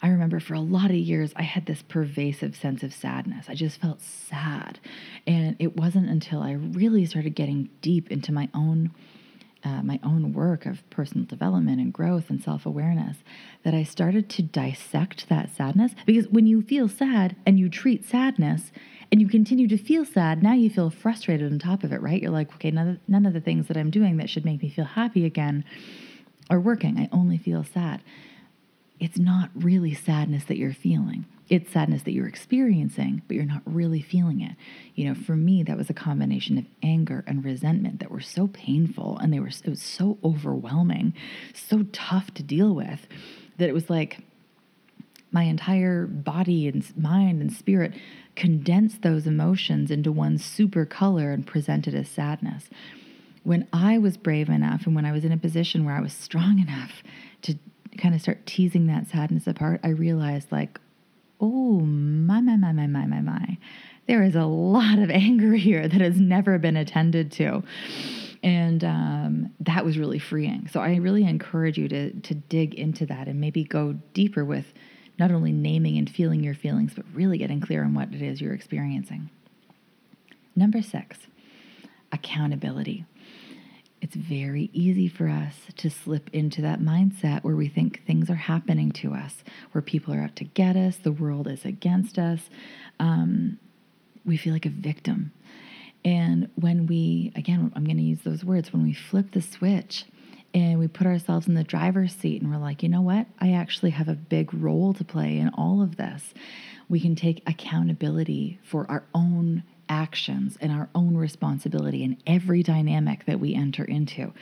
I 0.00 0.08
remember 0.08 0.40
for 0.40 0.54
a 0.54 0.60
lot 0.60 0.90
of 0.90 0.96
years 0.96 1.32
I 1.36 1.42
had 1.42 1.66
this 1.66 1.82
pervasive 1.82 2.54
sense 2.56 2.82
of 2.82 2.92
sadness. 2.92 3.46
I 3.48 3.54
just 3.54 3.80
felt 3.80 4.00
sad. 4.00 4.78
And 5.26 5.56
it 5.58 5.76
wasn't 5.76 6.08
until 6.08 6.42
I 6.42 6.52
really 6.52 7.04
started 7.04 7.34
getting 7.34 7.68
deep 7.82 8.10
into 8.10 8.32
my 8.32 8.48
own 8.54 8.92
uh, 9.64 9.82
my 9.82 9.98
own 10.04 10.32
work 10.32 10.66
of 10.66 10.88
personal 10.88 11.26
development 11.26 11.80
and 11.80 11.92
growth 11.92 12.30
and 12.30 12.42
self 12.42 12.64
awareness 12.64 13.18
that 13.64 13.74
I 13.74 13.82
started 13.82 14.28
to 14.30 14.42
dissect 14.42 15.28
that 15.28 15.50
sadness. 15.54 15.92
Because 16.06 16.28
when 16.28 16.46
you 16.46 16.62
feel 16.62 16.88
sad 16.88 17.34
and 17.44 17.58
you 17.58 17.68
treat 17.68 18.04
sadness 18.04 18.70
and 19.10 19.20
you 19.20 19.28
continue 19.28 19.66
to 19.68 19.76
feel 19.76 20.04
sad, 20.04 20.42
now 20.42 20.52
you 20.52 20.70
feel 20.70 20.90
frustrated 20.90 21.50
on 21.50 21.58
top 21.58 21.82
of 21.82 21.92
it, 21.92 22.00
right? 22.00 22.22
You're 22.22 22.30
like, 22.30 22.54
okay, 22.54 22.70
none 22.70 23.00
none 23.08 23.26
of 23.26 23.32
the 23.32 23.40
things 23.40 23.66
that 23.68 23.76
I'm 23.76 23.90
doing 23.90 24.16
that 24.18 24.30
should 24.30 24.44
make 24.44 24.62
me 24.62 24.68
feel 24.68 24.84
happy 24.84 25.24
again 25.24 25.64
are 26.48 26.60
working. 26.60 26.98
I 26.98 27.08
only 27.12 27.36
feel 27.36 27.64
sad. 27.64 28.00
It's 29.00 29.18
not 29.18 29.50
really 29.54 29.94
sadness 29.94 30.44
that 30.44 30.56
you're 30.56 30.74
feeling 30.74 31.26
it's 31.48 31.72
sadness 31.72 32.02
that 32.02 32.12
you're 32.12 32.28
experiencing, 32.28 33.22
but 33.26 33.34
you're 33.34 33.44
not 33.44 33.62
really 33.64 34.02
feeling 34.02 34.40
it. 34.40 34.54
You 34.94 35.06
know, 35.06 35.14
for 35.14 35.34
me, 35.34 35.62
that 35.62 35.78
was 35.78 35.88
a 35.88 35.94
combination 35.94 36.58
of 36.58 36.66
anger 36.82 37.24
and 37.26 37.44
resentment 37.44 38.00
that 38.00 38.10
were 38.10 38.20
so 38.20 38.48
painful 38.48 39.18
and 39.18 39.32
they 39.32 39.40
were, 39.40 39.48
it 39.48 39.66
was 39.66 39.82
so 39.82 40.18
overwhelming, 40.22 41.14
so 41.54 41.84
tough 41.92 42.34
to 42.34 42.42
deal 42.42 42.74
with 42.74 43.06
that 43.56 43.68
it 43.68 43.72
was 43.72 43.88
like 43.88 44.18
my 45.30 45.44
entire 45.44 46.06
body 46.06 46.68
and 46.68 46.96
mind 46.96 47.40
and 47.40 47.52
spirit 47.52 47.94
condensed 48.36 49.02
those 49.02 49.26
emotions 49.26 49.90
into 49.90 50.12
one 50.12 50.38
super 50.38 50.84
color 50.84 51.32
and 51.32 51.46
presented 51.46 51.94
as 51.94 52.08
sadness. 52.08 52.68
When 53.42 53.66
I 53.72 53.96
was 53.96 54.18
brave 54.18 54.50
enough 54.50 54.86
and 54.86 54.94
when 54.94 55.06
I 55.06 55.12
was 55.12 55.24
in 55.24 55.32
a 55.32 55.38
position 55.38 55.84
where 55.84 55.94
I 55.94 56.00
was 56.00 56.12
strong 56.12 56.58
enough 56.68 57.02
to 57.42 57.58
kind 57.98 58.14
of 58.14 58.20
start 58.20 58.46
teasing 58.46 58.86
that 58.86 59.08
sadness 59.08 59.46
apart, 59.46 59.80
I 59.82 59.88
realized 59.88 60.50
like, 60.50 60.80
oh, 61.40 61.80
my, 61.80 62.40
my, 62.40 62.56
my, 62.56 62.72
my, 62.72 62.86
my, 62.86 63.06
my, 63.06 63.20
my. 63.20 63.58
There 64.06 64.22
is 64.22 64.34
a 64.34 64.44
lot 64.44 64.98
of 64.98 65.10
anger 65.10 65.54
here 65.54 65.86
that 65.86 66.00
has 66.00 66.18
never 66.18 66.58
been 66.58 66.76
attended 66.76 67.32
to. 67.32 67.62
And 68.42 68.84
um, 68.84 69.54
that 69.60 69.84
was 69.84 69.98
really 69.98 70.18
freeing. 70.18 70.68
So 70.72 70.80
I 70.80 70.96
really 70.96 71.24
encourage 71.24 71.76
you 71.76 71.88
to, 71.88 72.12
to 72.12 72.34
dig 72.34 72.74
into 72.74 73.04
that 73.06 73.26
and 73.26 73.40
maybe 73.40 73.64
go 73.64 73.94
deeper 74.14 74.44
with 74.44 74.66
not 75.18 75.32
only 75.32 75.50
naming 75.50 75.98
and 75.98 76.08
feeling 76.08 76.44
your 76.44 76.54
feelings, 76.54 76.92
but 76.94 77.04
really 77.12 77.38
getting 77.38 77.60
clear 77.60 77.82
on 77.82 77.94
what 77.94 78.14
it 78.14 78.22
is 78.22 78.40
you're 78.40 78.54
experiencing. 78.54 79.30
Number 80.54 80.80
six, 80.80 81.18
accountability 82.12 83.04
it's 84.00 84.14
very 84.14 84.70
easy 84.72 85.08
for 85.08 85.28
us 85.28 85.54
to 85.76 85.90
slip 85.90 86.30
into 86.32 86.62
that 86.62 86.80
mindset 86.80 87.42
where 87.42 87.56
we 87.56 87.68
think 87.68 88.04
things 88.06 88.30
are 88.30 88.34
happening 88.36 88.92
to 88.92 89.12
us, 89.12 89.42
where 89.72 89.82
people 89.82 90.14
are 90.14 90.22
out 90.22 90.36
to 90.36 90.44
get 90.44 90.76
us, 90.76 90.96
the 90.96 91.12
world 91.12 91.48
is 91.48 91.64
against 91.64 92.18
us. 92.18 92.48
Um, 93.00 93.58
we 94.24 94.36
feel 94.36 94.52
like 94.52 94.66
a 94.66 94.70
victim. 94.70 95.32
And 96.04 96.48
when 96.54 96.86
we, 96.86 97.32
again, 97.34 97.72
I'm 97.74 97.84
going 97.84 97.96
to 97.96 98.02
use 98.02 98.20
those 98.24 98.44
words, 98.44 98.72
when 98.72 98.84
we 98.84 98.92
flip 98.92 99.32
the 99.32 99.42
switch 99.42 100.04
and 100.54 100.78
we 100.78 100.86
put 100.86 101.06
ourselves 101.06 101.48
in 101.48 101.54
the 101.54 101.64
driver's 101.64 102.14
seat 102.14 102.40
and 102.40 102.50
we're 102.50 102.58
like, 102.58 102.82
you 102.82 102.88
know 102.88 103.02
what? 103.02 103.26
I 103.40 103.52
actually 103.52 103.90
have 103.90 104.08
a 104.08 104.14
big 104.14 104.54
role 104.54 104.94
to 104.94 105.04
play 105.04 105.38
in 105.38 105.48
all 105.50 105.82
of 105.82 105.96
this. 105.96 106.32
We 106.88 107.00
can 107.00 107.16
take 107.16 107.42
accountability 107.46 108.58
for 108.62 108.90
our 108.90 109.04
own 109.12 109.64
actions 109.88 110.56
and 110.60 110.72
our 110.72 110.88
own 110.94 111.16
responsibility 111.16 112.04
in 112.04 112.16
every 112.26 112.62
dynamic 112.62 113.24
that 113.26 113.40
we 113.40 113.54
enter 113.54 113.84
into. 113.84 114.32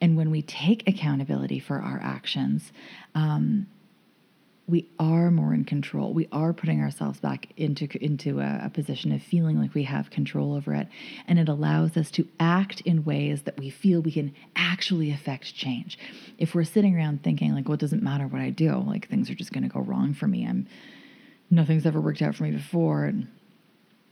And 0.00 0.16
when 0.16 0.30
we 0.30 0.42
take 0.42 0.88
accountability 0.88 1.60
for 1.60 1.80
our 1.80 2.00
actions, 2.02 2.72
um, 3.14 3.66
we 4.68 4.86
are 4.98 5.30
more 5.30 5.52
in 5.52 5.64
control. 5.64 6.12
We 6.12 6.28
are 6.32 6.52
putting 6.52 6.80
ourselves 6.80 7.18
back 7.20 7.48
into 7.56 7.88
into 8.02 8.40
a, 8.40 8.62
a, 8.64 8.70
position 8.70 9.12
of 9.12 9.22
feeling 9.22 9.60
like 9.60 9.74
we 9.74 9.82
have 9.84 10.10
control 10.10 10.54
over 10.54 10.72
it, 10.72 10.88
and 11.26 11.38
it 11.38 11.48
allows 11.48 11.96
us 11.96 12.10
to 12.12 12.26
act 12.38 12.80
in 12.82 13.04
ways 13.04 13.42
that 13.42 13.58
we 13.58 13.70
feel 13.70 14.00
we 14.00 14.12
can 14.12 14.34
actually 14.54 15.10
affect 15.10 15.54
change. 15.54 15.98
If 16.38 16.54
we're 16.54 16.64
sitting 16.64 16.96
around 16.96 17.22
thinking 17.22 17.54
like, 17.54 17.68
"Well, 17.68 17.74
it 17.74 17.80
doesn't 17.80 18.02
matter 18.02 18.26
what 18.26 18.40
I 18.40 18.50
do. 18.50 18.76
Like 18.76 19.08
things 19.08 19.28
are 19.30 19.34
just 19.34 19.52
going 19.52 19.64
to 19.64 19.68
go 19.68 19.80
wrong 19.80 20.14
for 20.14 20.28
me. 20.28 20.46
I'm 20.46 20.66
nothing's 21.50 21.84
ever 21.84 22.00
worked 22.00 22.22
out 22.22 22.36
for 22.36 22.44
me 22.44 22.52
before, 22.52 23.04
and 23.04 23.28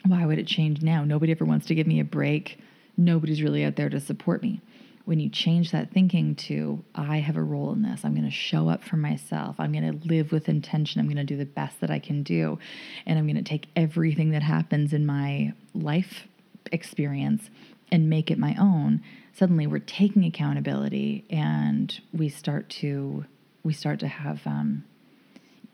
why 0.06 0.24
would 0.26 0.38
it 0.38 0.46
change 0.46 0.82
now? 0.82 1.04
Nobody 1.04 1.32
ever 1.32 1.44
wants 1.44 1.66
to 1.66 1.74
give 1.74 1.86
me 1.86 2.00
a 2.00 2.04
break. 2.04 2.58
Nobody's 2.96 3.42
really 3.42 3.64
out 3.64 3.76
there 3.76 3.88
to 3.90 4.00
support 4.00 4.42
me. 4.42 4.60
When 5.04 5.18
you 5.18 5.28
change 5.28 5.72
that 5.72 5.90
thinking 5.90 6.34
to, 6.36 6.84
I 6.94 7.18
have 7.18 7.36
a 7.36 7.42
role 7.42 7.72
in 7.72 7.82
this, 7.82 8.04
I'm 8.04 8.14
going 8.14 8.24
to 8.24 8.30
show 8.30 8.68
up 8.68 8.84
for 8.84 8.96
myself, 8.96 9.56
I'm 9.58 9.72
going 9.72 9.98
to 9.98 10.06
live 10.06 10.30
with 10.30 10.48
intention, 10.48 11.00
I'm 11.00 11.06
going 11.06 11.16
to 11.16 11.24
do 11.24 11.36
the 11.36 11.46
best 11.46 11.80
that 11.80 11.90
I 11.90 11.98
can 11.98 12.22
do, 12.22 12.58
and 13.06 13.18
I'm 13.18 13.26
going 13.26 13.36
to 13.36 13.42
take 13.42 13.68
everything 13.74 14.30
that 14.30 14.42
happens 14.42 14.92
in 14.92 15.06
my 15.06 15.52
life 15.74 16.28
experience 16.70 17.50
and 17.90 18.08
make 18.08 18.30
it 18.30 18.38
my 18.38 18.54
own, 18.58 19.02
suddenly 19.32 19.66
we're 19.66 19.78
taking 19.78 20.24
accountability 20.24 21.24
and 21.30 22.00
we 22.12 22.28
start 22.28 22.68
to 22.68 23.24
we 23.62 23.72
start 23.74 24.00
to 24.00 24.08
have 24.08 24.46
um, 24.46 24.84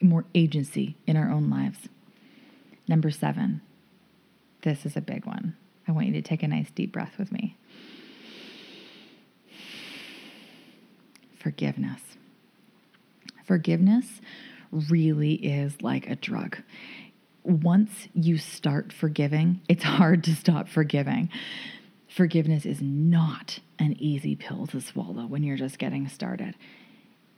more 0.00 0.24
agency 0.34 0.96
in 1.06 1.16
our 1.16 1.30
own 1.30 1.48
lives. 1.48 1.88
Number 2.88 3.10
seven, 3.10 3.60
this 4.62 4.86
is 4.86 4.96
a 4.96 5.00
big 5.00 5.26
one. 5.26 5.56
I 5.88 5.92
want 5.92 6.06
you 6.06 6.12
to 6.14 6.22
take 6.22 6.42
a 6.42 6.48
nice 6.48 6.70
deep 6.70 6.92
breath 6.92 7.14
with 7.18 7.30
me. 7.30 7.56
Forgiveness. 11.38 12.00
Forgiveness 13.44 14.20
really 14.72 15.34
is 15.34 15.80
like 15.80 16.08
a 16.08 16.16
drug. 16.16 16.58
Once 17.44 18.08
you 18.12 18.36
start 18.36 18.92
forgiving, 18.92 19.60
it's 19.68 19.84
hard 19.84 20.24
to 20.24 20.34
stop 20.34 20.68
forgiving. 20.68 21.30
Forgiveness 22.08 22.66
is 22.66 22.82
not 22.82 23.60
an 23.78 23.94
easy 24.00 24.34
pill 24.34 24.66
to 24.66 24.80
swallow 24.80 25.26
when 25.26 25.44
you're 25.44 25.56
just 25.56 25.78
getting 25.78 26.08
started. 26.08 26.54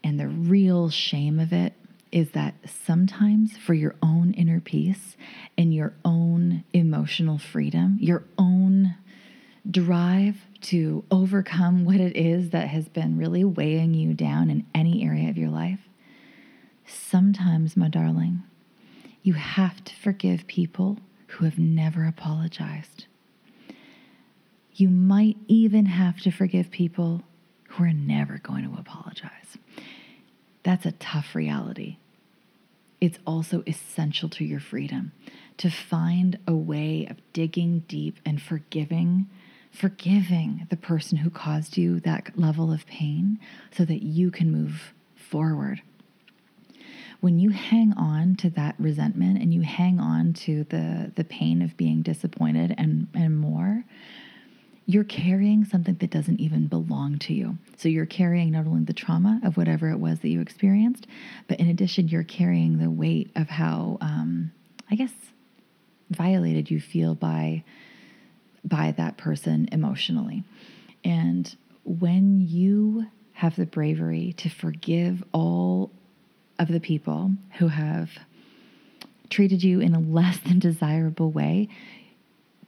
And 0.02 0.18
the 0.18 0.28
real 0.28 0.88
shame 0.88 1.38
of 1.38 1.52
it 1.52 1.74
is 2.10 2.30
that 2.30 2.54
sometimes 2.66 3.56
for 3.56 3.74
your 3.74 3.94
own 4.02 4.32
inner 4.32 4.60
peace 4.60 5.16
and 5.56 5.74
your 5.74 5.94
own 6.04 6.64
emotional 6.72 7.38
freedom, 7.38 7.96
your 8.00 8.24
own 8.38 8.96
drive 9.70 10.36
to 10.60 11.04
overcome 11.10 11.84
what 11.84 11.96
it 11.96 12.16
is 12.16 12.50
that 12.50 12.68
has 12.68 12.88
been 12.88 13.18
really 13.18 13.44
weighing 13.44 13.94
you 13.94 14.14
down 14.14 14.50
in 14.50 14.66
any 14.74 15.04
area 15.04 15.28
of 15.28 15.36
your 15.36 15.50
life, 15.50 15.80
sometimes, 16.86 17.76
my 17.76 17.88
darling, 17.88 18.42
you 19.22 19.34
have 19.34 19.84
to 19.84 19.94
forgive 19.94 20.46
people 20.46 20.98
who 21.26 21.44
have 21.44 21.58
never 21.58 22.06
apologized. 22.06 23.06
You 24.72 24.88
might 24.88 25.36
even 25.48 25.86
have 25.86 26.20
to 26.20 26.30
forgive 26.30 26.70
people 26.70 27.22
who 27.68 27.84
are 27.84 27.92
never 27.92 28.38
going 28.38 28.64
to 28.64 28.78
apologize. 28.80 29.58
That's 30.68 30.84
a 30.84 30.92
tough 30.92 31.34
reality. 31.34 31.96
it's 33.00 33.18
also 33.26 33.62
essential 33.66 34.28
to 34.28 34.44
your 34.44 34.60
freedom 34.60 35.12
to 35.56 35.70
find 35.70 36.38
a 36.46 36.54
way 36.54 37.06
of 37.08 37.16
digging 37.32 37.84
deep 37.88 38.18
and 38.26 38.40
forgiving 38.42 39.28
forgiving 39.70 40.66
the 40.70 40.76
person 40.76 41.18
who 41.18 41.30
caused 41.30 41.76
you 41.76 42.00
that 42.00 42.36
level 42.36 42.72
of 42.72 42.86
pain 42.86 43.38
so 43.70 43.84
that 43.84 44.02
you 44.02 44.30
can 44.30 44.50
move 44.50 44.92
forward 45.14 45.80
when 47.20 47.38
you 47.38 47.50
hang 47.50 47.92
on 47.94 48.34
to 48.36 48.50
that 48.50 48.74
resentment 48.78 49.40
and 49.40 49.54
you 49.54 49.62
hang 49.62 49.98
on 50.00 50.32
to 50.32 50.64
the 50.64 51.10
the 51.16 51.24
pain 51.24 51.62
of 51.62 51.76
being 51.76 52.02
disappointed 52.02 52.74
and 52.76 53.06
and 53.14 53.38
more 53.38 53.84
you're 54.88 55.04
carrying 55.04 55.66
something 55.66 55.96
that 55.96 56.08
doesn't 56.08 56.40
even 56.40 56.66
belong 56.66 57.18
to 57.18 57.34
you. 57.34 57.58
So 57.76 57.90
you're 57.90 58.06
carrying 58.06 58.52
not 58.52 58.66
only 58.66 58.84
the 58.84 58.94
trauma 58.94 59.38
of 59.44 59.58
whatever 59.58 59.90
it 59.90 59.98
was 59.98 60.20
that 60.20 60.30
you 60.30 60.40
experienced, 60.40 61.06
but 61.46 61.60
in 61.60 61.68
addition, 61.68 62.08
you're 62.08 62.24
carrying 62.24 62.78
the 62.78 62.88
weight 62.88 63.30
of 63.36 63.50
how, 63.50 63.98
um, 64.00 64.50
I 64.90 64.94
guess, 64.94 65.12
violated 66.08 66.70
you 66.70 66.80
feel 66.80 67.14
by 67.14 67.64
by 68.64 68.92
that 68.92 69.18
person 69.18 69.68
emotionally. 69.72 70.42
And 71.04 71.54
when 71.84 72.40
you 72.40 73.06
have 73.32 73.56
the 73.56 73.66
bravery 73.66 74.32
to 74.38 74.48
forgive 74.48 75.22
all 75.32 75.90
of 76.58 76.68
the 76.68 76.80
people 76.80 77.32
who 77.58 77.68
have 77.68 78.10
treated 79.28 79.62
you 79.62 79.80
in 79.80 79.94
a 79.94 80.00
less 80.18 80.38
than 80.38 80.58
desirable 80.58 81.30
way, 81.30 81.68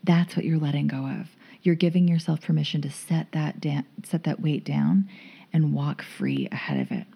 that's 0.05 0.37
what 0.37 0.45
you're 0.45 0.59
letting 0.59 0.87
go 0.87 1.07
of. 1.07 1.27
You're 1.63 1.75
giving 1.75 2.09
yourself 2.09 2.41
permission 2.41 2.81
to 2.83 2.91
set 2.91 3.33
that 3.33 3.61
da- 3.61 3.85
set 4.03 4.25
that 4.25 4.41
weight 4.41 4.65
down 4.65 5.09
and 5.53 5.75
walk 5.75 6.03
free 6.03 6.49
ahead 6.51 6.81
of 6.81 6.91
it. 6.93 7.07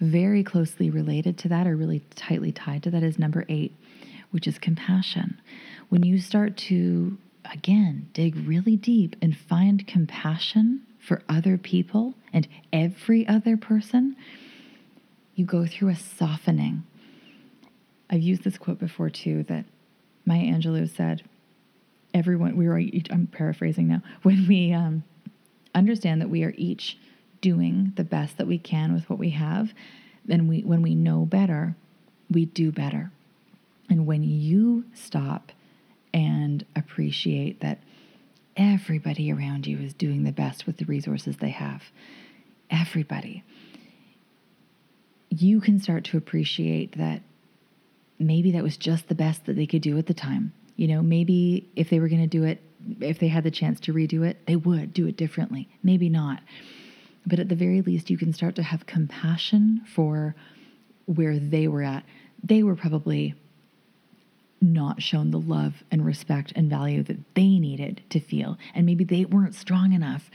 Very 0.00 0.42
closely 0.42 0.90
related 0.90 1.38
to 1.38 1.48
that, 1.48 1.66
or 1.66 1.76
really 1.76 2.00
tightly 2.14 2.52
tied 2.52 2.82
to 2.84 2.90
that, 2.90 3.02
is 3.02 3.18
number 3.18 3.44
eight, 3.48 3.74
which 4.30 4.46
is 4.46 4.58
compassion. 4.58 5.40
When 5.88 6.02
you 6.02 6.18
start 6.18 6.56
to, 6.68 7.18
again, 7.52 8.08
dig 8.12 8.36
really 8.36 8.76
deep 8.76 9.16
and 9.22 9.36
find 9.36 9.86
compassion 9.86 10.82
for 10.98 11.22
other 11.28 11.58
people 11.58 12.14
and 12.32 12.48
every 12.72 13.26
other 13.28 13.56
person, 13.56 14.16
you 15.34 15.44
go 15.44 15.66
through 15.66 15.90
a 15.90 15.96
softening. 15.96 16.84
I've 18.08 18.22
used 18.22 18.44
this 18.44 18.58
quote 18.58 18.78
before 18.78 19.10
too 19.10 19.42
that 19.44 19.64
Maya 20.26 20.44
Angelou 20.44 20.88
said, 20.88 21.22
everyone, 22.14 22.56
we 22.56 22.68
were, 22.68 22.80
I'm 23.10 23.26
paraphrasing 23.26 23.88
now, 23.88 24.02
when 24.22 24.46
we 24.48 24.72
um, 24.72 25.04
understand 25.74 26.20
that 26.22 26.30
we 26.30 26.44
are 26.44 26.54
each 26.56 26.98
doing 27.40 27.92
the 27.96 28.04
best 28.04 28.38
that 28.38 28.46
we 28.46 28.58
can 28.58 28.94
with 28.94 29.10
what 29.10 29.18
we 29.18 29.30
have, 29.30 29.74
then 30.24 30.48
we, 30.48 30.62
when 30.62 30.80
we 30.80 30.94
know 30.94 31.26
better, 31.26 31.76
we 32.30 32.46
do 32.46 32.72
better. 32.72 33.10
And 33.90 34.06
when 34.06 34.22
you 34.22 34.84
stop 34.94 35.52
and 36.14 36.64
appreciate 36.74 37.60
that 37.60 37.80
everybody 38.56 39.30
around 39.30 39.66
you 39.66 39.78
is 39.78 39.92
doing 39.92 40.22
the 40.22 40.32
best 40.32 40.66
with 40.66 40.78
the 40.78 40.86
resources 40.86 41.36
they 41.36 41.50
have, 41.50 41.82
everybody, 42.70 43.44
you 45.28 45.60
can 45.60 45.80
start 45.80 46.04
to 46.04 46.16
appreciate 46.16 46.96
that 46.96 47.20
maybe 48.18 48.52
that 48.52 48.62
was 48.62 48.76
just 48.76 49.08
the 49.08 49.14
best 49.14 49.44
that 49.44 49.56
they 49.56 49.66
could 49.66 49.82
do 49.82 49.98
at 49.98 50.06
the 50.06 50.14
time. 50.14 50.52
You 50.76 50.88
know, 50.88 51.02
maybe 51.02 51.70
if 51.76 51.90
they 51.90 52.00
were 52.00 52.08
going 52.08 52.22
to 52.22 52.26
do 52.26 52.44
it, 52.44 52.60
if 53.00 53.18
they 53.18 53.28
had 53.28 53.44
the 53.44 53.50
chance 53.50 53.80
to 53.80 53.92
redo 53.92 54.26
it, 54.26 54.46
they 54.46 54.56
would 54.56 54.92
do 54.92 55.06
it 55.06 55.16
differently. 55.16 55.68
Maybe 55.82 56.08
not. 56.08 56.40
But 57.26 57.38
at 57.38 57.48
the 57.48 57.54
very 57.54 57.80
least, 57.80 58.10
you 58.10 58.18
can 58.18 58.32
start 58.32 58.56
to 58.56 58.62
have 58.62 58.86
compassion 58.86 59.82
for 59.86 60.34
where 61.06 61.38
they 61.38 61.68
were 61.68 61.82
at. 61.82 62.04
They 62.42 62.62
were 62.62 62.76
probably 62.76 63.34
not 64.60 65.02
shown 65.02 65.30
the 65.30 65.40
love 65.40 65.82
and 65.90 66.04
respect 66.04 66.52
and 66.56 66.68
value 66.68 67.02
that 67.02 67.18
they 67.34 67.58
needed 67.58 68.02
to 68.10 68.20
feel, 68.20 68.58
and 68.74 68.86
maybe 68.86 69.04
they 69.04 69.24
weren't 69.24 69.54
strong 69.54 69.92
enough 69.92 70.30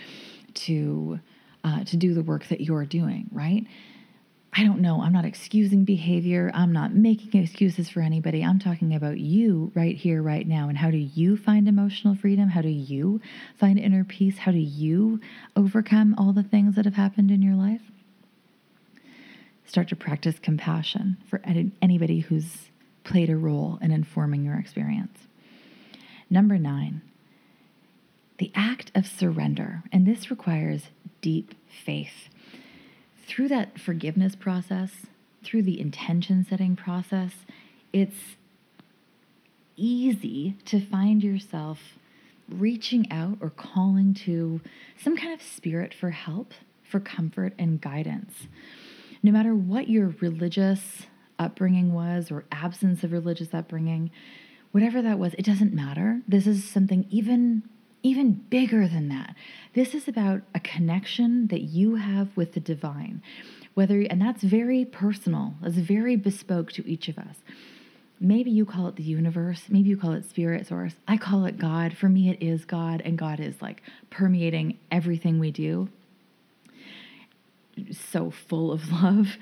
to 0.53 1.19
uh, 1.63 1.83
to 1.83 1.97
do 1.97 2.13
the 2.13 2.21
work 2.21 2.47
that 2.47 2.61
you're 2.61 2.85
doing. 2.85 3.29
Right? 3.31 3.65
I 4.51 4.63
don't 4.63 4.81
know. 4.81 5.01
I'm 5.01 5.13
not 5.13 5.25
excusing 5.25 5.85
behavior. 5.85 6.51
I'm 6.55 6.73
not 6.73 6.93
making 6.93 7.41
excuses 7.41 7.87
for 7.87 8.01
anybody. 8.01 8.43
I'm 8.43 8.57
talking 8.57 8.95
about 8.95 9.19
you 9.19 9.71
right 9.75 9.95
here, 9.95 10.23
right 10.23 10.45
now. 10.45 10.69
And 10.69 10.77
how 10.77 10.89
do 10.89 10.97
you 10.97 11.37
find 11.37 11.67
emotional 11.67 12.15
freedom? 12.15 12.49
How 12.49 12.61
do 12.61 12.69
you 12.69 13.21
find 13.59 13.77
inner 13.77 14.03
peace? 14.03 14.39
How 14.39 14.51
do 14.51 14.57
you 14.57 15.21
overcome 15.55 16.15
all 16.17 16.33
the 16.33 16.43
things 16.43 16.75
that 16.75 16.85
have 16.85 16.95
happened 16.95 17.29
in 17.29 17.43
your 17.43 17.55
life? 17.55 17.83
Start 19.67 19.87
to 19.89 19.95
practice 19.95 20.39
compassion 20.39 21.17
for 21.29 21.41
anybody 21.81 22.21
who's 22.21 22.69
played 23.03 23.29
a 23.29 23.37
role 23.37 23.77
in 23.83 23.91
informing 23.91 24.43
your 24.43 24.57
experience. 24.57 25.27
Number 26.27 26.57
nine, 26.57 27.03
the 28.39 28.51
act 28.55 28.91
of 28.95 29.05
surrender. 29.05 29.83
And 29.91 30.07
this 30.07 30.31
requires 30.31 30.85
deep 31.21 31.53
faith 31.85 32.29
through 33.29 33.47
that 33.47 33.79
forgiveness 33.79 34.35
process, 34.35 34.91
through 35.43 35.61
the 35.61 35.79
intention 35.79 36.45
setting 36.49 36.75
process, 36.75 37.31
it's 37.93 38.35
easy 39.77 40.55
to 40.65 40.81
find 40.81 41.23
yourself 41.23 41.79
reaching 42.49 43.09
out 43.11 43.37
or 43.39 43.51
calling 43.51 44.13
to 44.15 44.59
some 45.01 45.15
kind 45.15 45.31
of 45.31 45.41
spirit 45.41 45.93
for 45.93 46.09
help, 46.09 46.53
for 46.83 46.99
comfort 46.99 47.53
and 47.59 47.79
guidance. 47.79 48.47
No 49.21 49.31
matter 49.31 49.53
what 49.53 49.89
your 49.89 50.15
religious 50.19 51.05
upbringing 51.37 51.93
was 51.93 52.31
or 52.31 52.45
absence 52.51 53.03
of 53.03 53.11
religious 53.11 53.53
upbringing, 53.53 54.09
whatever 54.71 55.01
that 55.03 55.19
was, 55.19 55.35
it 55.35 55.45
doesn't 55.45 55.73
matter. 55.73 56.21
This 56.27 56.47
is 56.47 56.63
something 56.63 57.05
even 57.09 57.63
even 58.03 58.31
bigger 58.31 58.87
than 58.87 59.09
that. 59.09 59.35
This 59.73 59.93
is 59.93 60.07
about 60.07 60.41
a 60.53 60.59
connection 60.59 61.47
that 61.47 61.61
you 61.61 61.95
have 61.95 62.35
with 62.35 62.53
the 62.53 62.59
divine. 62.59 63.21
Whether 63.73 64.01
and 64.01 64.21
that's 64.21 64.43
very 64.43 64.85
personal. 64.85 65.53
It's 65.63 65.77
very 65.77 66.15
bespoke 66.15 66.71
to 66.73 66.89
each 66.89 67.07
of 67.07 67.17
us. 67.17 67.37
Maybe 68.19 68.51
you 68.51 68.65
call 68.65 68.87
it 68.87 68.97
the 68.97 69.03
universe, 69.03 69.63
maybe 69.69 69.89
you 69.89 69.97
call 69.97 70.11
it 70.11 70.29
spirit 70.29 70.67
source. 70.67 70.93
I 71.07 71.15
call 71.15 71.45
it 71.45 71.57
God. 71.57 71.95
For 71.95 72.09
me 72.09 72.29
it 72.29 72.43
is 72.43 72.65
God 72.65 73.01
and 73.05 73.17
God 73.17 73.39
is 73.39 73.61
like 73.61 73.81
permeating 74.09 74.77
everything 74.91 75.39
we 75.39 75.51
do 75.51 75.89
so 77.91 78.31
full 78.31 78.71
of 78.71 78.91
love. 79.03 79.37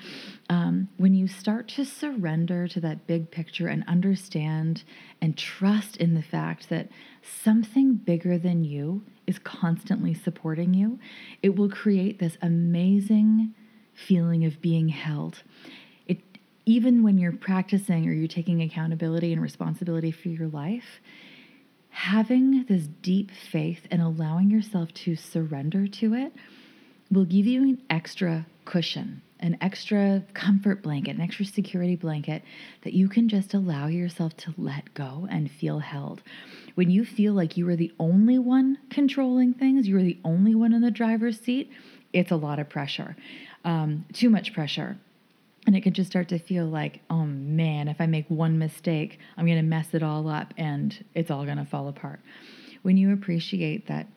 Um, 0.50 0.90
when 0.98 1.14
you 1.14 1.28
start 1.28 1.68
to 1.70 1.86
surrender 1.86 2.68
to 2.70 2.80
that 2.82 3.08
big 3.08 3.32
picture 3.32 3.68
and 3.68 3.84
understand 3.88 4.84
and 5.22 5.38
trust 5.38 5.98
in 5.98 6.14
the 6.14 6.22
fact 6.22 6.70
that 6.70 6.90
something 7.22 7.96
bigger 7.96 8.38
than 8.38 8.64
you 8.64 9.04
is 9.26 9.40
constantly 9.40 10.14
supporting 10.14 10.74
you, 10.74 11.00
it 11.44 11.56
will 11.56 11.70
create 11.70 12.20
this 12.20 12.38
amazing 12.42 13.54
feeling 13.94 14.46
of 14.46 14.62
being 14.62 14.90
held. 14.90 15.44
It 16.06 16.20
even 16.66 17.04
when 17.04 17.18
you're 17.18 17.34
practicing 17.34 18.08
or 18.08 18.12
you're 18.12 18.28
taking 18.28 18.62
accountability 18.62 19.34
and 19.34 19.42
responsibility 19.42 20.12
for 20.12 20.30
your 20.30 20.48
life, 20.48 21.02
having 21.90 22.64
this 22.66 22.88
deep 23.02 23.32
faith 23.32 23.88
and 23.90 24.02
allowing 24.02 24.52
yourself 24.52 24.94
to 24.94 25.16
surrender 25.16 25.88
to 25.88 26.14
it 26.14 26.32
will 27.12 27.26
give 27.26 27.46
you 27.46 27.64
an 27.64 27.82
extra 27.90 28.46
cushion, 28.66 29.22
an 29.40 29.58
extra 29.62 30.24
comfort 30.34 30.82
blanket, 30.84 31.16
an 31.16 31.22
extra 31.22 31.46
security 31.46 31.96
blanket 31.96 32.44
that 32.84 32.94
you 32.94 33.08
can 33.08 33.30
just 33.30 33.54
allow 33.54 33.88
yourself 33.88 34.36
to 34.38 34.54
let 34.58 34.94
go 34.94 35.28
and 35.30 35.50
feel 35.50 35.80
held. 35.80 36.22
When 36.76 36.90
you 36.90 37.06
feel 37.06 37.34
like 37.34 37.58
you 37.58 37.68
are 37.70 37.76
the 37.76 37.94
only 38.00 38.38
one 38.38 38.78
controlling 38.90 39.54
things, 39.54 39.88
you 39.88 39.98
are 39.98 40.04
the 40.04 40.18
only 40.24 40.54
one 40.54 40.74
in 40.74 40.82
the 40.82 40.92
driver's 40.92 41.40
seat, 41.40 41.72
it's 42.14 42.32
a 42.32 42.36
lot 42.36 42.60
of 42.60 42.70
pressure, 42.70 43.16
um, 43.64 44.06
too 44.14 44.30
much 44.30 44.54
pressure. 44.54 44.98
And 45.66 45.76
it 45.76 45.82
can 45.82 45.94
just 45.94 46.10
start 46.10 46.30
to 46.30 46.40
feel 46.40 46.66
like, 46.66 47.02
oh 47.10 47.26
man, 47.26 47.90
if 47.90 48.00
I 48.00 48.06
make 48.06 48.26
one 48.30 48.58
mistake, 48.58 49.20
I'm 49.36 49.46
going 49.46 49.58
to 49.58 49.64
mess 49.64 49.94
it 49.94 50.02
all 50.02 50.30
up 50.30 50.54
and 50.58 51.04
it's 51.14 51.30
all 51.30 51.44
going 51.44 51.58
to 51.58 51.66
fall 51.66 51.90
apart. 51.90 52.22
When 52.84 52.96
you 52.96 53.12
appreciate 53.12 53.88
that 53.88 54.08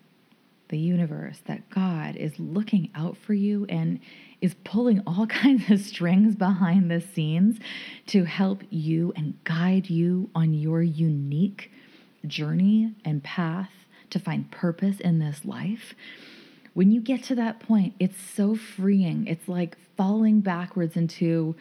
the 0.71 0.79
universe, 0.79 1.41
that 1.47 1.69
God 1.71 2.17
is 2.17 2.39
looking 2.39 2.91
out 2.95 3.17
for 3.17 3.35
you 3.35 3.67
and 3.69 4.01
is 4.41 4.55
pulling 4.65 5.03
all 5.07 5.27
kinds 5.29 5.71
of 5.71 5.81
strings 5.81 6.35
behind 6.35 6.91
the 6.91 7.01
scenes 7.01 7.59
to 8.07 8.25
help 8.25 8.63
you 8.71 9.13
and 9.15 9.43
guide 9.45 9.91
you 9.91 10.31
on 10.35 10.55
your 10.55 10.83
unique 10.83 11.71
journey 12.27 12.95
and 13.05 13.23
path 13.23 13.71
to 14.11 14.19
find 14.19 14.51
purpose 14.51 14.99
in 15.01 15.19
this 15.19 15.45
life. 15.45 15.95
When 16.75 16.91
you 16.91 17.01
get 17.01 17.23
to 17.25 17.35
that 17.35 17.61
point, 17.61 17.95
it's 17.99 18.21
so 18.21 18.55
freeing. 18.55 19.27
It's 19.27 19.49
like 19.49 19.77
falling 19.97 20.41
backwards 20.41 20.97
into 20.97 21.55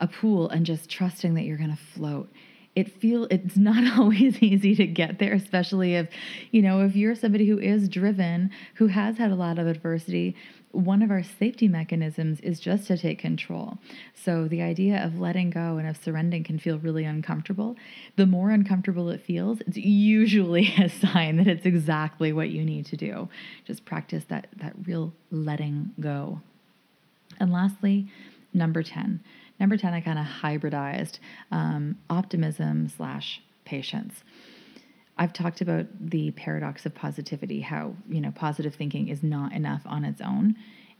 a 0.00 0.06
pool 0.06 0.48
and 0.48 0.66
just 0.66 0.90
trusting 0.90 1.34
that 1.34 1.44
you're 1.44 1.56
going 1.56 1.70
to 1.70 1.82
float 1.94 2.30
it 2.76 3.00
feel 3.00 3.26
it's 3.30 3.56
not 3.56 3.98
always 3.98 4.40
easy 4.42 4.76
to 4.76 4.86
get 4.86 5.18
there 5.18 5.32
especially 5.32 5.94
if 5.94 6.08
you 6.52 6.62
know 6.62 6.84
if 6.84 6.94
you're 6.94 7.14
somebody 7.14 7.48
who 7.48 7.58
is 7.58 7.88
driven 7.88 8.50
who 8.74 8.86
has 8.86 9.18
had 9.18 9.30
a 9.32 9.34
lot 9.34 9.58
of 9.58 9.66
adversity 9.66 10.36
one 10.76 11.00
of 11.02 11.10
our 11.10 11.22
safety 11.22 11.68
mechanisms 11.68 12.38
is 12.40 12.60
just 12.60 12.86
to 12.88 12.98
take 12.98 13.18
control. 13.18 13.78
So 14.14 14.46
the 14.46 14.62
idea 14.62 15.02
of 15.02 15.18
letting 15.18 15.50
go 15.50 15.78
and 15.78 15.88
of 15.88 15.96
surrendering 15.96 16.44
can 16.44 16.58
feel 16.58 16.78
really 16.78 17.04
uncomfortable. 17.04 17.76
The 18.16 18.26
more 18.26 18.50
uncomfortable 18.50 19.08
it 19.08 19.22
feels, 19.22 19.60
it's 19.62 19.78
usually 19.78 20.74
a 20.78 20.88
sign 20.88 21.36
that 21.36 21.46
it's 21.46 21.66
exactly 21.66 22.32
what 22.32 22.50
you 22.50 22.64
need 22.64 22.86
to 22.86 22.96
do. 22.96 23.28
Just 23.66 23.84
practice 23.84 24.24
that 24.28 24.48
that 24.56 24.74
real 24.84 25.12
letting 25.30 25.92
go. 25.98 26.40
And 27.40 27.52
lastly, 27.52 28.08
number 28.52 28.82
10. 28.82 29.20
Number 29.58 29.76
10, 29.76 29.94
I 29.94 30.00
kind 30.00 30.18
of 30.18 30.26
hybridized 30.26 31.18
um, 31.50 31.98
optimism 32.10 32.88
slash 32.88 33.42
patience. 33.64 34.22
I've 35.18 35.32
talked 35.32 35.62
about 35.62 35.86
the 35.98 36.30
paradox 36.32 36.84
of 36.84 36.94
positivity, 36.94 37.60
how, 37.60 37.94
you 38.08 38.20
know, 38.20 38.32
positive 38.32 38.74
thinking 38.74 39.08
is 39.08 39.22
not 39.22 39.52
enough 39.52 39.80
on 39.86 40.04
its 40.04 40.20
own, 40.20 40.56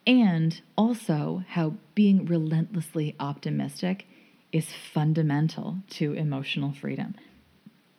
and 0.06 0.58
also 0.76 1.44
how 1.48 1.74
being 1.94 2.24
relentlessly 2.24 3.14
optimistic 3.20 4.06
is 4.52 4.68
fundamental 4.94 5.78
to 5.90 6.14
emotional 6.14 6.72
freedom. 6.72 7.14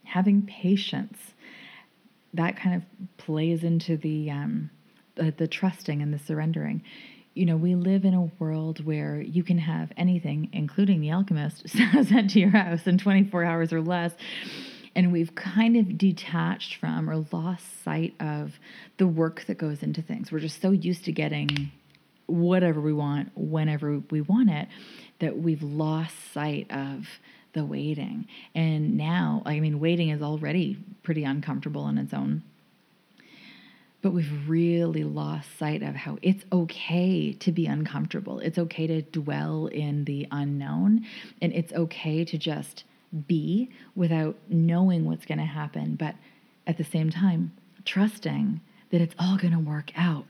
Having 0.06 0.48
patience, 0.48 1.18
that 2.34 2.58
kind 2.58 2.76
of 2.76 3.18
plays 3.18 3.64
into 3.64 3.98
the, 3.98 4.32
um, 4.32 4.72
the, 5.16 5.32
the 5.38 5.48
trusting 5.48 6.02
and 6.02 6.14
the 6.14 6.20
surrendering. 6.20 6.82
You 7.38 7.46
know, 7.46 7.58
we 7.58 7.76
live 7.76 8.04
in 8.04 8.14
a 8.14 8.32
world 8.40 8.84
where 8.84 9.22
you 9.22 9.44
can 9.44 9.60
have 9.60 9.92
anything, 9.96 10.50
including 10.54 11.02
the 11.02 11.12
alchemist, 11.12 11.70
sent 11.70 12.32
to 12.32 12.40
your 12.40 12.50
house 12.50 12.88
in 12.88 12.98
24 12.98 13.44
hours 13.44 13.72
or 13.72 13.82
less 13.82 14.14
and 14.98 15.12
we've 15.12 15.36
kind 15.36 15.78
of 15.78 15.96
detached 15.96 16.78
from 16.78 17.08
or 17.08 17.24
lost 17.32 17.84
sight 17.84 18.16
of 18.20 18.60
the 18.98 19.06
work 19.06 19.46
that 19.46 19.60
goes 19.60 19.84
into 19.84 20.02
things. 20.02 20.32
We're 20.32 20.40
just 20.40 20.60
so 20.60 20.72
used 20.72 21.06
to 21.06 21.12
getting 21.12 21.72
whatever 22.26 22.82
we 22.82 22.94
want 22.94 23.32
whenever 23.36 24.02
we 24.10 24.22
want 24.22 24.50
it 24.50 24.68
that 25.20 25.38
we've 25.38 25.62
lost 25.62 26.16
sight 26.34 26.72
of 26.72 27.08
the 27.54 27.64
waiting. 27.64 28.28
And 28.56 28.98
now, 28.98 29.44
I 29.46 29.60
mean, 29.60 29.80
waiting 29.80 30.10
is 30.10 30.24
already 30.24 30.80
pretty 31.04 31.24
uncomfortable 31.24 31.88
in 31.90 32.00
its 32.00 32.12
own. 32.12 32.42
But 34.08 34.14
we've 34.14 34.48
really 34.48 35.04
lost 35.04 35.50
sight 35.60 35.84
of 35.84 35.94
how 35.94 36.18
it's 36.22 36.46
okay 36.50 37.34
to 37.34 37.52
be 37.52 37.66
uncomfortable. 37.66 38.40
It's 38.40 38.58
okay 38.58 38.88
to 38.88 39.02
dwell 39.02 39.66
in 39.66 40.06
the 40.06 40.26
unknown. 40.32 41.06
And 41.42 41.52
it's 41.52 41.74
okay 41.74 42.24
to 42.24 42.38
just 42.38 42.86
be 43.28 43.70
without 43.96 44.38
knowing 44.48 45.04
what's 45.04 45.26
going 45.26 45.40
to 45.40 45.44
happen, 45.44 45.96
but 45.96 46.16
at 46.66 46.78
the 46.78 46.86
same 46.86 47.10
time, 47.10 47.52
trusting 47.84 48.62
that 48.92 49.02
it's 49.02 49.14
all 49.20 49.36
going 49.36 49.52
to 49.52 49.60
work 49.60 49.92
out, 49.98 50.26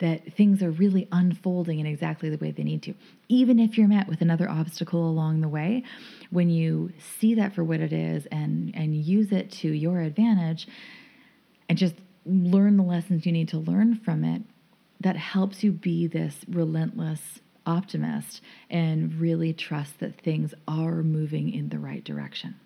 that 0.00 0.32
things 0.32 0.60
are 0.60 0.72
really 0.72 1.06
unfolding 1.12 1.78
in 1.78 1.86
exactly 1.86 2.30
the 2.30 2.38
way 2.38 2.50
they 2.50 2.64
need 2.64 2.82
to. 2.82 2.94
Even 3.28 3.60
if 3.60 3.78
you're 3.78 3.86
met 3.86 4.08
with 4.08 4.22
another 4.22 4.50
obstacle 4.50 5.08
along 5.08 5.40
the 5.40 5.48
way, 5.48 5.84
when 6.30 6.50
you 6.50 6.92
see 7.20 7.36
that 7.36 7.54
for 7.54 7.62
what 7.62 7.78
it 7.78 7.92
is 7.92 8.26
and 8.32 8.74
and 8.74 8.96
use 8.96 9.30
it 9.30 9.52
to 9.52 9.68
your 9.68 10.00
advantage 10.00 10.66
and 11.68 11.78
just 11.78 11.94
learn 12.24 12.76
the 12.76 12.82
lessons 12.82 13.26
you 13.26 13.32
need 13.32 13.48
to 13.48 13.58
learn 13.58 13.96
from 13.96 14.24
it, 14.24 14.42
that 15.00 15.16
helps 15.16 15.64
you 15.64 15.72
be 15.72 16.06
this 16.06 16.44
relentless 16.48 17.40
optimist 17.66 18.40
and 18.68 19.14
really 19.20 19.52
trust 19.52 20.00
that 20.00 20.20
things 20.20 20.54
are 20.68 21.02
moving 21.02 21.52
in 21.52 21.68
the 21.68 21.78
right 21.78 22.04
direction. 22.04 22.56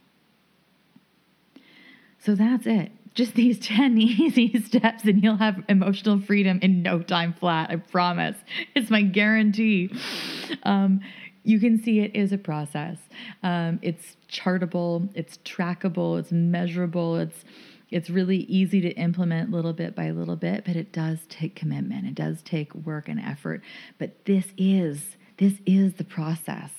So 2.19 2.35
that's 2.35 2.67
it. 2.67 2.91
Just 3.15 3.35
these 3.37 3.59
10 3.59 3.99
easy 3.99 4.61
steps, 4.61 5.05
and 5.05 5.23
you'll 5.23 5.37
have 5.37 5.63
emotional 5.69 6.21
freedom 6.21 6.59
in 6.63 6.83
no 6.83 7.01
time 7.01 7.33
flat. 7.35 7.71
I 7.71 7.77
promise. 7.77 8.37
It's 8.75 8.91
my 8.91 9.03
guarantee. 9.03 9.91
Um, 10.63 11.01
you 11.45 11.61
can 11.61 11.83
see 11.83 12.01
it 12.01 12.17
is 12.17 12.33
a 12.33 12.39
process. 12.39 12.97
Um, 13.43 13.79
it's 13.83 14.17
chartable, 14.31 15.11
it's 15.15 15.37
trackable, 15.45 16.19
it's 16.19 16.33
measurable, 16.33 17.17
it's 17.17 17.45
it's 17.95 18.11
really 18.11 18.39
easy 18.39 18.81
to 18.81 18.91
implement 18.95 19.53
little 19.53 19.73
bit 19.73 19.95
by 19.95 20.11
little 20.11 20.35
bit, 20.35 20.65
but 20.65 20.75
it 20.75 20.91
does 20.91 21.21
take 21.29 21.55
commitment. 21.55 22.09
It 22.09 22.17
does 22.17 22.43
take 22.43 22.75
work 22.75 23.09
and 23.09 23.21
effort. 23.21 23.63
But 23.99 24.25
this 24.25 24.47
is 24.59 25.17
this 25.37 25.55
is 25.67 25.95
the 25.95 26.05
process 26.05 26.71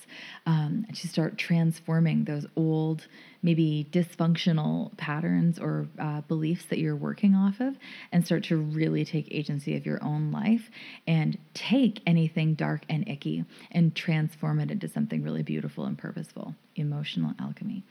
um, 0.46 0.86
to 0.94 1.08
start 1.10 1.38
transforming 1.38 2.24
those 2.24 2.46
old, 2.56 3.08
maybe 3.42 3.88
dysfunctional 3.92 4.96
patterns 4.98 5.60
or 5.60 5.88
uh, 6.00 6.22
beliefs 6.22 6.66
that 6.70 6.80
you're 6.80 6.96
working 6.96 7.36
off 7.36 7.60
of 7.60 7.76
and 8.14 8.26
start 8.26 8.46
to 8.46 8.58
really 8.58 9.04
take 9.04 9.28
agency 9.30 9.76
of 9.76 9.86
your 9.86 10.02
own 10.02 10.32
life 10.32 10.70
and 11.06 11.38
take 11.54 12.02
anything 12.06 12.56
dark 12.56 12.84
and 12.90 13.08
icky 13.10 13.44
and 13.72 13.94
transform 13.94 14.60
it 14.60 14.72
into 14.72 14.88
something 14.88 15.22
really 15.22 15.44
beautiful 15.44 15.86
and 15.86 15.98
purposeful. 15.98 16.56
Emotional 16.78 17.34
alchemy 17.40 17.84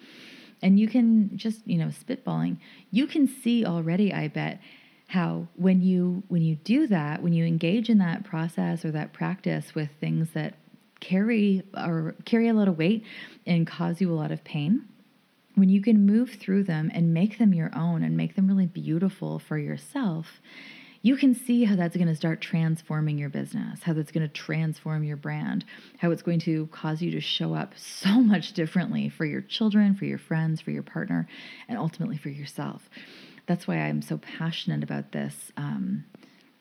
and 0.64 0.81
you 0.81 0.88
can 0.88 1.31
just 1.37 1.61
you 1.66 1.79
know 1.79 1.88
spitballing 1.88 2.57
you 2.90 3.07
can 3.07 3.29
see 3.29 3.64
already 3.64 4.12
i 4.12 4.27
bet 4.27 4.61
how 5.09 5.46
when 5.55 5.81
you 5.81 6.24
when 6.29 6.42
you 6.42 6.57
do 6.57 6.88
that 6.88 7.22
when 7.22 7.33
you 7.33 7.44
engage 7.44 7.88
in 7.88 7.98
that 7.98 8.24
process 8.24 8.85
or 8.85 8.90
that 8.90 9.12
practice 9.12 9.74
with 9.74 9.90
things 10.00 10.31
that 10.33 10.55
carry 10.98 11.62
or 11.77 12.16
carry 12.24 12.48
a 12.48 12.55
lot 12.55 12.66
of 12.66 12.79
weight 12.79 13.05
and 13.46 13.66
cause 13.66 14.00
you 14.00 14.11
a 14.11 14.16
lot 14.16 14.33
of 14.33 14.42
pain 14.42 14.83
when 15.55 15.68
you 15.68 15.81
can 15.81 16.05
move 16.05 16.31
through 16.31 16.64
them 16.64 16.90
and 16.94 17.14
make 17.14 17.38
them 17.38 17.53
your 17.53 17.70
own 17.77 18.03
and 18.03 18.16
make 18.16 18.35
them 18.35 18.48
really 18.48 18.66
beautiful 18.66 19.38
for 19.38 19.59
yourself 19.59 20.40
you 21.05 21.17
can 21.19 21.35
see 21.35 21.64
how 21.64 21.77
that's 21.77 21.95
going 21.95 22.09
to 22.09 22.17
start 22.17 22.40
transforming 22.40 23.19
your 23.19 23.29
business, 23.29 23.83
how 23.83 23.93
that's 23.93 24.11
going 24.11 24.27
to 24.27 24.33
transform 24.33 25.05
your 25.05 25.19
brand, 25.19 25.62
how 25.99 26.11
it's 26.11 26.23
going 26.23 26.40
to 26.40 26.67
cause 26.69 27.03
you 27.03 27.11
to 27.11 27.21
show 27.21 27.53
up 27.53 27.75
so 27.77 28.09
much 28.23 28.55
differently 28.55 29.11
for 29.11 29.27
your 29.27 29.43
children, 29.43 29.95
for 29.95 30.07
your 30.07 30.17
friends, 30.17 30.62
for 30.62 30.71
your 30.71 30.83
partner, 30.83 31.29
and 31.69 31.77
ultimately 31.77 32.17
for 32.17 32.31
yourself. 32.31 32.88
That's 33.47 33.69
why 33.69 33.77
I'm 33.77 34.01
so 34.01 34.17
passionate 34.17 34.83
about 34.83 35.12
this. 35.12 35.35
Um, 35.59 36.07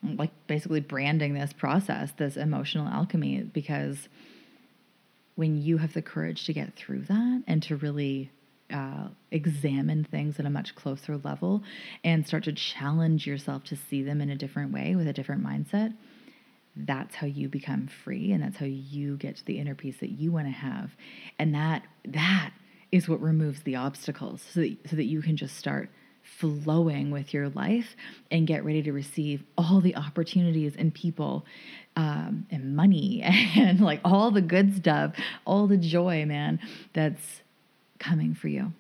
like 0.04 0.32
basically 0.46 0.82
branding 0.82 1.36
this 1.36 1.54
process, 1.54 2.12
this 2.18 2.36
emotional 2.36 2.90
alchemy, 2.90 3.44
because 3.44 4.10
when 5.36 5.62
you 5.62 5.78
have 5.78 5.94
the 5.94 6.02
courage 6.02 6.48
to 6.48 6.54
get 6.54 6.76
through 6.76 7.04
that 7.04 7.44
and 7.48 7.64
to 7.64 7.78
really 7.78 8.30
uh, 8.74 9.08
examine 9.32 10.04
things 10.04 10.40
at 10.40 10.46
a 10.46 10.50
much 10.50 10.76
closer 10.76 11.18
level 11.18 11.64
and 12.04 12.28
start 12.28 12.44
to 12.46 12.54
challenge 12.54 13.28
yourself 13.28 13.64
to 13.66 13.76
see 13.76 14.02
them 14.02 14.20
in 14.20 14.30
a 14.30 14.36
different 14.36 14.74
way 14.74 14.96
with 14.96 15.08
a 15.08 15.14
different 15.14 15.46
mindset, 15.46 15.94
that's 16.76 17.16
how 17.16 17.28
you 17.28 17.48
become 17.48 17.88
free 18.04 18.32
and 18.32 18.42
that's 18.42 18.58
how 18.58 18.66
you 18.66 19.16
get 19.18 19.38
to 19.38 19.46
the 19.46 19.60
inner 19.60 19.76
peace 19.76 19.98
that 20.00 20.10
you 20.10 20.32
want 20.32 20.48
to 20.48 20.52
have. 20.52 20.90
And 21.38 21.54
that 21.54 21.84
that 22.06 22.52
is 22.92 23.08
what 23.08 23.22
removes 23.22 23.62
the 23.64 23.76
obstacles 23.76 24.44
so 24.54 24.62
that, 24.62 24.78
so 24.90 24.96
that 24.96 25.06
you 25.06 25.22
can 25.22 25.38
just 25.38 25.56
start 25.56 25.90
flowing 26.24 27.12
with 27.12 27.34
your 27.34 27.50
life 27.50 27.96
and 28.32 28.48
get 28.48 28.64
ready 28.64 28.82
to 28.82 28.92
receive 28.92 29.44
all 29.58 29.82
the 29.82 29.96
opportunities 29.96 30.74
and 30.78 30.94
people 30.94 31.46
um, 31.96 32.48
and 32.50 32.76
money 32.76 33.22
and 33.56 33.82
like 33.82 34.00
all 34.04 34.32
the 34.32 34.42
good 34.42 34.76
stuff, 34.76 35.14
all 35.46 35.68
the 35.68 35.78
joy, 35.78 36.26
man, 36.26 36.60
that's 36.94 37.43
coming 38.04 38.34
for 38.34 38.50
you. 38.50 38.74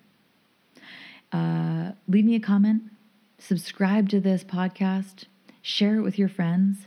Uh, 1.32 1.94
leave 2.08 2.26
me 2.26 2.36
a 2.36 2.40
comment, 2.40 2.84
subscribe 3.40 4.10
to 4.10 4.20
this 4.20 4.44
podcast, 4.44 5.26
share 5.62 5.96
it 5.96 6.02
with 6.02 6.20
your 6.20 6.30
friends. 6.30 6.86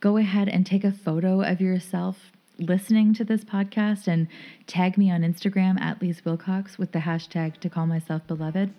Go 0.00 0.16
ahead 0.16 0.48
and 0.48 0.64
take 0.64 0.84
a 0.84 0.92
photo 0.92 1.42
of 1.42 1.60
yourself 1.60 2.32
listening 2.58 3.12
to 3.14 3.24
this 3.24 3.44
podcast 3.44 4.06
and 4.06 4.28
tag 4.66 4.96
me 4.96 5.10
on 5.10 5.22
Instagram 5.22 5.80
at 5.80 6.00
Lise 6.00 6.24
Wilcox 6.24 6.78
with 6.78 6.92
the 6.92 7.00
hashtag 7.00 7.58
to 7.60 7.68
call 7.68 7.86
myself 7.86 8.26
beloved. 8.26 8.72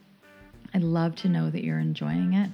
I'd 0.73 0.83
love 0.83 1.15
to 1.17 1.29
know 1.29 1.49
that 1.49 1.63
you're 1.63 1.79
enjoying 1.79 2.33
it. 2.33 2.49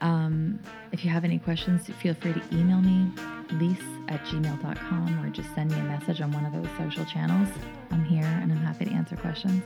Um, 0.00 0.58
if 0.92 1.04
you 1.04 1.10
have 1.10 1.24
any 1.24 1.38
questions, 1.38 1.86
feel 2.00 2.14
free 2.14 2.32
to 2.32 2.42
email 2.52 2.80
me, 2.80 3.10
lise 3.52 3.82
at 4.08 4.24
gmail.com, 4.24 5.24
or 5.24 5.30
just 5.30 5.54
send 5.54 5.70
me 5.70 5.78
a 5.78 5.84
message 5.84 6.20
on 6.20 6.32
one 6.32 6.46
of 6.46 6.52
those 6.52 6.68
social 6.78 7.04
channels. 7.04 7.48
I'm 7.90 8.04
here 8.04 8.24
and 8.24 8.50
I'm 8.50 8.58
happy 8.58 8.86
to 8.86 8.92
answer 8.92 9.16
questions. 9.16 9.62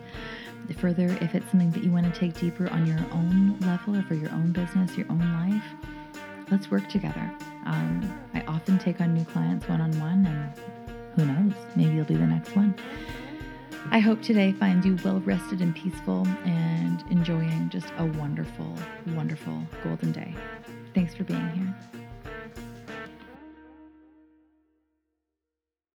Further, 0.79 1.07
if 1.21 1.35
it's 1.35 1.49
something 1.51 1.71
that 1.73 1.85
you 1.85 1.93
want 1.93 2.13
to 2.13 2.19
take 2.19 2.39
deeper 2.39 2.69
on 2.71 2.87
your 2.87 2.99
own 3.13 3.59
level 3.61 3.97
or 3.97 4.03
for 4.03 4.15
your 4.15 4.31
own 4.31 4.53
business, 4.53 4.97
your 4.97 5.07
own 5.11 5.21
life, 5.51 5.65
let's 6.51 6.71
work 6.71 6.89
together. 6.89 7.31
Um, 7.67 8.13
I 8.35 8.43
often 8.43 8.79
take 8.79 9.01
on 9.01 9.15
new 9.15 9.25
clients 9.25 9.69
one 9.69 9.81
on 9.81 9.99
one, 10.01 10.27
and 10.27 10.53
who 11.15 11.27
knows, 11.27 11.53
maybe 11.77 11.95
you'll 11.95 12.05
be 12.05 12.15
the 12.15 12.27
next 12.27 12.57
one. 12.57 12.75
I 13.91 13.99
hope 13.99 14.23
today 14.23 14.53
finds 14.53 14.87
you 14.87 14.97
well 15.05 15.21
rested 15.21 15.61
and 15.61 15.75
peaceful 15.75 16.27
and 16.45 17.03
enjoying 17.11 17.69
just 17.69 17.89
a 17.99 18.07
wonderful, 18.07 18.75
wonderful 19.09 19.63
golden 19.83 20.13
day. 20.13 20.35
Thanks 20.95 21.15
for 21.15 21.25
being 21.25 21.49
here. 21.51 22.02